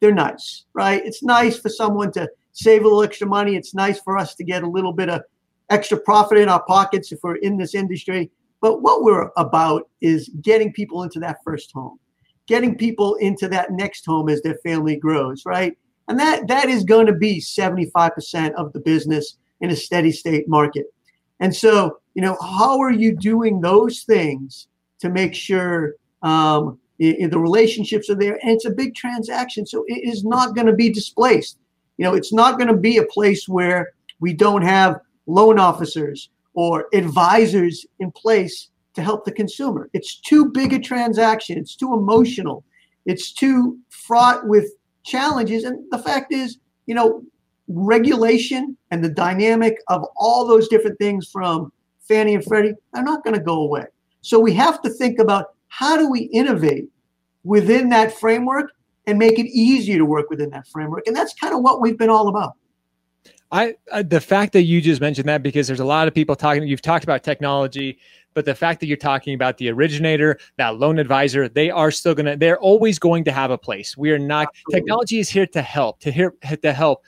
they're 0.00 0.12
nice, 0.12 0.64
right? 0.74 1.02
It's 1.06 1.22
nice 1.22 1.58
for 1.58 1.70
someone 1.70 2.12
to 2.12 2.28
save 2.52 2.82
a 2.82 2.84
little 2.84 3.02
extra 3.02 3.26
money. 3.26 3.56
It's 3.56 3.74
nice 3.74 3.98
for 3.98 4.18
us 4.18 4.34
to 4.34 4.44
get 4.44 4.62
a 4.62 4.68
little 4.68 4.92
bit 4.92 5.08
of 5.08 5.22
extra 5.70 5.98
profit 5.98 6.36
in 6.36 6.50
our 6.50 6.62
pockets 6.64 7.12
if 7.12 7.20
we're 7.22 7.36
in 7.36 7.56
this 7.56 7.74
industry. 7.74 8.30
But 8.60 8.82
what 8.82 9.02
we're 9.02 9.30
about 9.36 9.88
is 10.00 10.30
getting 10.40 10.72
people 10.72 11.02
into 11.02 11.20
that 11.20 11.38
first 11.44 11.72
home, 11.72 11.98
getting 12.46 12.76
people 12.76 13.16
into 13.16 13.48
that 13.48 13.72
next 13.72 14.06
home 14.06 14.28
as 14.28 14.42
their 14.42 14.58
family 14.64 14.96
grows, 14.96 15.42
right? 15.44 15.76
And 16.08 16.18
that 16.18 16.46
that 16.48 16.68
is 16.68 16.84
going 16.84 17.06
to 17.06 17.14
be 17.14 17.40
75% 17.40 18.52
of 18.54 18.72
the 18.72 18.80
business 18.80 19.36
in 19.60 19.70
a 19.70 19.76
steady 19.76 20.12
state 20.12 20.48
market. 20.48 20.86
And 21.40 21.54
so, 21.54 21.98
you 22.14 22.22
know, 22.22 22.36
how 22.40 22.80
are 22.80 22.92
you 22.92 23.14
doing 23.14 23.60
those 23.60 24.02
things 24.02 24.68
to 25.00 25.10
make 25.10 25.34
sure 25.34 25.94
um, 26.22 26.78
the 26.98 27.28
relationships 27.38 28.08
are 28.08 28.14
there? 28.14 28.38
And 28.42 28.52
it's 28.52 28.64
a 28.64 28.70
big 28.70 28.94
transaction, 28.94 29.66
so 29.66 29.84
it 29.86 30.08
is 30.08 30.24
not 30.24 30.54
going 30.54 30.66
to 30.66 30.72
be 30.72 30.90
displaced. 30.90 31.58
You 31.98 32.04
know, 32.04 32.14
it's 32.14 32.32
not 32.32 32.58
going 32.58 32.68
to 32.68 32.76
be 32.76 32.98
a 32.98 33.06
place 33.06 33.48
where 33.48 33.92
we 34.20 34.32
don't 34.32 34.62
have 34.62 35.00
loan 35.26 35.58
officers 35.58 36.30
or 36.56 36.88
advisors 36.92 37.86
in 38.00 38.10
place 38.10 38.70
to 38.94 39.02
help 39.02 39.24
the 39.24 39.30
consumer. 39.30 39.88
It's 39.92 40.20
too 40.20 40.46
big 40.46 40.72
a 40.72 40.80
transaction. 40.80 41.58
It's 41.58 41.76
too 41.76 41.94
emotional. 41.94 42.64
It's 43.04 43.32
too 43.32 43.78
fraught 43.90 44.48
with 44.48 44.72
challenges. 45.04 45.64
And 45.64 45.84
the 45.90 45.98
fact 45.98 46.32
is, 46.32 46.58
you 46.86 46.94
know, 46.94 47.22
regulation 47.68 48.76
and 48.90 49.04
the 49.04 49.10
dynamic 49.10 49.76
of 49.88 50.04
all 50.16 50.46
those 50.46 50.66
different 50.68 50.98
things 50.98 51.28
from 51.28 51.70
Fannie 52.08 52.34
and 52.34 52.44
Freddie 52.44 52.74
are 52.94 53.02
not 53.02 53.22
going 53.22 53.36
to 53.36 53.42
go 53.42 53.60
away. 53.60 53.84
So 54.22 54.40
we 54.40 54.54
have 54.54 54.80
to 54.82 54.90
think 54.90 55.18
about 55.18 55.54
how 55.68 55.96
do 55.96 56.10
we 56.10 56.22
innovate 56.32 56.88
within 57.44 57.90
that 57.90 58.18
framework 58.18 58.72
and 59.06 59.18
make 59.18 59.38
it 59.38 59.46
easier 59.46 59.98
to 59.98 60.04
work 60.04 60.30
within 60.30 60.50
that 60.50 60.66
framework. 60.68 61.06
And 61.06 61.14
that's 61.14 61.34
kind 61.34 61.54
of 61.54 61.60
what 61.60 61.80
we've 61.80 61.98
been 61.98 62.10
all 62.10 62.28
about. 62.28 62.54
I, 63.52 63.74
I, 63.92 64.02
the 64.02 64.20
fact 64.20 64.52
that 64.54 64.62
you 64.62 64.80
just 64.80 65.00
mentioned 65.00 65.28
that 65.28 65.42
because 65.42 65.66
there's 65.66 65.80
a 65.80 65.84
lot 65.84 66.08
of 66.08 66.14
people 66.14 66.34
talking 66.34 66.66
you've 66.66 66.82
talked 66.82 67.04
about 67.04 67.22
technology 67.22 67.98
but 68.34 68.44
the 68.44 68.54
fact 68.54 68.80
that 68.80 68.86
you're 68.86 68.96
talking 68.96 69.34
about 69.34 69.56
the 69.56 69.70
originator 69.70 70.38
that 70.56 70.78
loan 70.78 70.98
advisor 70.98 71.48
they 71.48 71.70
are 71.70 71.90
still 71.90 72.14
to 72.14 72.36
they're 72.36 72.58
always 72.58 72.98
going 72.98 73.24
to 73.24 73.32
have 73.32 73.50
a 73.50 73.58
place 73.58 73.96
we 73.96 74.10
are 74.10 74.18
not 74.18 74.48
Absolutely. 74.48 74.80
technology 74.80 75.18
is 75.20 75.28
here 75.28 75.46
to 75.46 75.62
help 75.62 76.00
to 76.00 76.10
here 76.10 76.34
to 76.62 76.72
help 76.72 77.04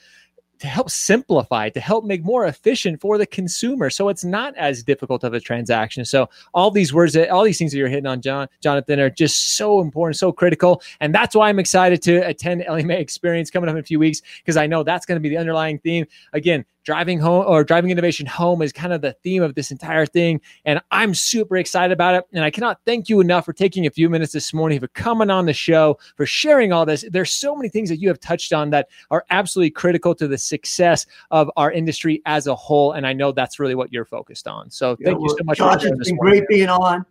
to 0.59 0.67
help 0.67 0.89
simplify, 0.89 1.69
to 1.69 1.79
help 1.79 2.05
make 2.05 2.23
more 2.23 2.45
efficient 2.45 3.01
for 3.01 3.17
the 3.17 3.25
consumer. 3.25 3.89
So 3.89 4.09
it's 4.09 4.23
not 4.23 4.55
as 4.57 4.83
difficult 4.83 5.23
of 5.23 5.33
a 5.33 5.39
transaction. 5.39 6.05
So 6.05 6.29
all 6.53 6.71
these 6.71 6.93
words, 6.93 7.13
that, 7.13 7.29
all 7.29 7.43
these 7.43 7.57
things 7.57 7.71
that 7.71 7.77
you're 7.77 7.87
hitting 7.87 8.05
on, 8.05 8.21
John, 8.21 8.47
Jonathan, 8.61 8.99
are 8.99 9.09
just 9.09 9.55
so 9.55 9.81
important, 9.81 10.17
so 10.17 10.31
critical. 10.31 10.81
And 10.99 11.15
that's 11.15 11.35
why 11.35 11.49
I'm 11.49 11.59
excited 11.59 12.01
to 12.03 12.27
attend 12.27 12.63
Ellie 12.63 12.83
Mae 12.83 12.99
Experience 12.99 13.49
coming 13.49 13.69
up 13.69 13.75
in 13.75 13.79
a 13.79 13.83
few 13.83 13.99
weeks, 13.99 14.21
because 14.37 14.57
I 14.57 14.67
know 14.67 14.83
that's 14.83 15.05
going 15.05 15.15
to 15.15 15.21
be 15.21 15.29
the 15.29 15.37
underlying 15.37 15.79
theme. 15.79 16.05
Again, 16.33 16.65
driving 16.89 17.19
home 17.19 17.45
or 17.47 17.63
driving 17.63 17.91
innovation 17.91 18.25
home 18.25 18.63
is 18.63 18.73
kind 18.73 18.91
of 18.91 18.99
the 18.99 19.13
theme 19.21 19.43
of 19.43 19.53
this 19.53 19.69
entire 19.69 20.07
thing. 20.07 20.41
And 20.65 20.81
I'm 20.89 21.13
super 21.13 21.55
excited 21.55 21.93
about 21.93 22.15
it. 22.15 22.23
And 22.33 22.43
I 22.43 22.49
cannot 22.49 22.79
thank 22.83 23.09
you 23.09 23.19
enough 23.19 23.45
for 23.45 23.53
taking 23.53 23.85
a 23.85 23.91
few 23.91 24.09
minutes 24.09 24.33
this 24.33 24.55
morning, 24.55 24.79
for 24.79 24.87
coming 24.87 25.29
on 25.29 25.45
the 25.45 25.53
show, 25.53 25.99
for 26.15 26.25
sharing 26.25 26.73
all 26.73 26.87
this. 26.87 27.05
There's 27.11 27.31
so 27.31 27.55
many 27.55 27.69
things 27.69 27.89
that 27.89 27.97
you 27.97 28.07
have 28.07 28.19
touched 28.19 28.53
on 28.53 28.71
that 28.71 28.87
are 29.11 29.23
absolutely 29.29 29.69
critical 29.69 30.15
to 30.15 30.27
the 30.27 30.39
success 30.39 31.05
of 31.29 31.51
our 31.57 31.71
industry 31.71 32.23
as 32.25 32.47
a 32.47 32.55
whole. 32.55 32.93
And 32.93 33.05
I 33.05 33.13
know 33.13 33.31
that's 33.31 33.59
really 33.59 33.75
what 33.75 33.93
you're 33.93 34.03
focused 34.03 34.47
on. 34.47 34.71
So 34.71 34.95
thank 34.95 35.09
yeah, 35.09 35.13
well, 35.13 35.21
you 35.25 35.29
so 35.29 35.43
much. 35.43 35.57
Josh, 35.59 35.83
it's 35.83 36.09
been 36.09 36.17
great 36.17 36.47
being 36.47 36.69
on. 36.69 37.05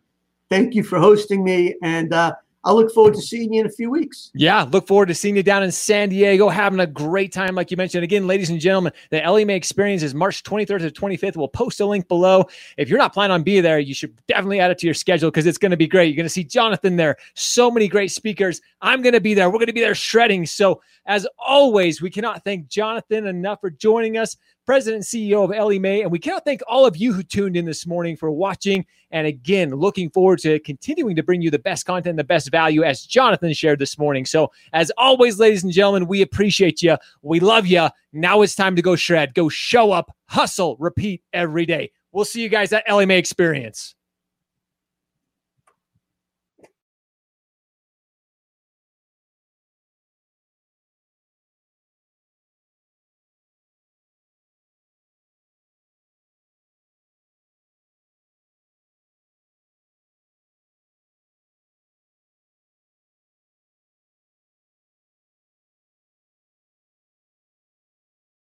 Thank 0.51 0.75
you 0.75 0.83
for 0.83 0.99
hosting 0.99 1.45
me. 1.45 1.77
And 1.85 2.12
uh, 2.12 2.35
I 2.64 2.73
look 2.73 2.92
forward 2.92 3.14
to 3.14 3.23
seeing 3.23 3.53
you 3.53 3.61
in 3.61 3.66
a 3.66 3.71
few 3.71 3.88
weeks. 3.88 4.31
Yeah, 4.35 4.64
look 4.64 4.88
forward 4.88 5.07
to 5.07 5.14
seeing 5.14 5.37
you 5.37 5.44
down 5.44 5.62
in 5.62 5.71
San 5.71 6.09
Diego, 6.09 6.49
having 6.49 6.81
a 6.81 6.87
great 6.87 7.33
time, 7.33 7.55
like 7.55 7.71
you 7.71 7.77
mentioned. 7.77 8.03
Again, 8.03 8.27
ladies 8.27 8.51
and 8.51 8.61
gentlemen, 8.61 8.92
the 9.11 9.23
Ellie 9.23 9.44
Mae 9.44 9.55
experience 9.55 10.03
is 10.03 10.12
March 10.12 10.42
23rd 10.42 10.81
to 10.81 10.90
25th. 10.90 11.37
We'll 11.37 11.49
post 11.49 11.79
a 11.81 11.87
link 11.87 12.09
below. 12.09 12.47
If 12.77 12.88
you're 12.88 12.99
not 12.99 13.14
planning 13.14 13.33
on 13.33 13.44
being 13.44 13.62
there, 13.62 13.79
you 13.79 13.94
should 13.94 14.14
definitely 14.27 14.59
add 14.59 14.73
it 14.73 14.79
to 14.79 14.87
your 14.87 14.94
schedule 14.94 15.31
because 15.31 15.47
it's 15.47 15.59
going 15.59 15.71
to 15.71 15.77
be 15.77 15.87
great. 15.87 16.07
You're 16.07 16.16
going 16.16 16.25
to 16.25 16.31
see 16.31 16.44
Jonathan 16.44 16.97
there, 16.97 17.16
so 17.35 17.71
many 17.71 17.87
great 17.87 18.11
speakers. 18.11 18.61
I'm 18.81 19.03
going 19.03 19.14
to 19.14 19.21
be 19.21 19.35
there. 19.35 19.49
We're 19.49 19.59
going 19.59 19.66
to 19.68 19.73
be 19.73 19.81
there 19.81 19.94
shredding. 19.94 20.44
So, 20.44 20.83
as 21.07 21.27
always, 21.38 22.03
we 22.03 22.11
cannot 22.11 22.44
thank 22.44 22.68
Jonathan 22.68 23.27
enough 23.27 23.61
for 23.61 23.71
joining 23.71 24.18
us 24.18 24.37
president 24.68 24.96
and 24.96 25.33
CEO 25.33 25.42
of 25.42 25.50
Ellie 25.50 25.78
Mae. 25.78 26.02
And 26.02 26.12
we 26.12 26.18
cannot 26.18 26.44
thank 26.44 26.61
all 26.68 26.85
of 26.85 26.94
you 26.94 27.14
who 27.14 27.22
tuned 27.22 27.57
in 27.57 27.64
this 27.64 27.87
morning 27.87 28.18
for 28.18 28.31
watching. 28.31 28.85
And 29.11 29.26
again, 29.26 29.70
looking 29.70 30.11
forward 30.11 30.40
to 30.40 30.59
continuing 30.59 31.16
to 31.16 31.22
bring 31.22 31.40
you 31.40 31.50
the 31.50 31.59
best 31.59 31.87
content, 31.87 32.18
the 32.18 32.24
best 32.24 32.50
value 32.50 32.83
as 32.83 33.07
Jonathan 33.07 33.54
shared 33.54 33.78
this 33.78 33.98
morning. 33.98 34.26
So, 34.26 34.52
as 34.74 34.92
always, 34.98 35.38
ladies 35.38 35.64
and 35.64 35.72
gentlemen, 35.72 36.07
we 36.07 36.20
appreciate 36.20 36.83
you. 36.83 36.98
We 37.22 37.40
love 37.40 37.66
you. 37.66 37.88
Now 38.12 38.42
it's 38.42 38.54
time 38.54 38.76
to 38.76 38.83
go 38.83 38.94
shred, 38.94 39.33
go 39.33 39.48
show 39.48 39.90
up, 39.90 40.14
hustle, 40.26 40.76
repeat 40.78 41.22
every 41.33 41.64
day. 41.64 41.90
We'll 42.12 42.26
see 42.26 42.42
you 42.42 42.50
guys 42.50 42.70
at 42.74 42.85
Ellie 42.87 43.07
Mae 43.07 43.16
Experience. 43.16 43.94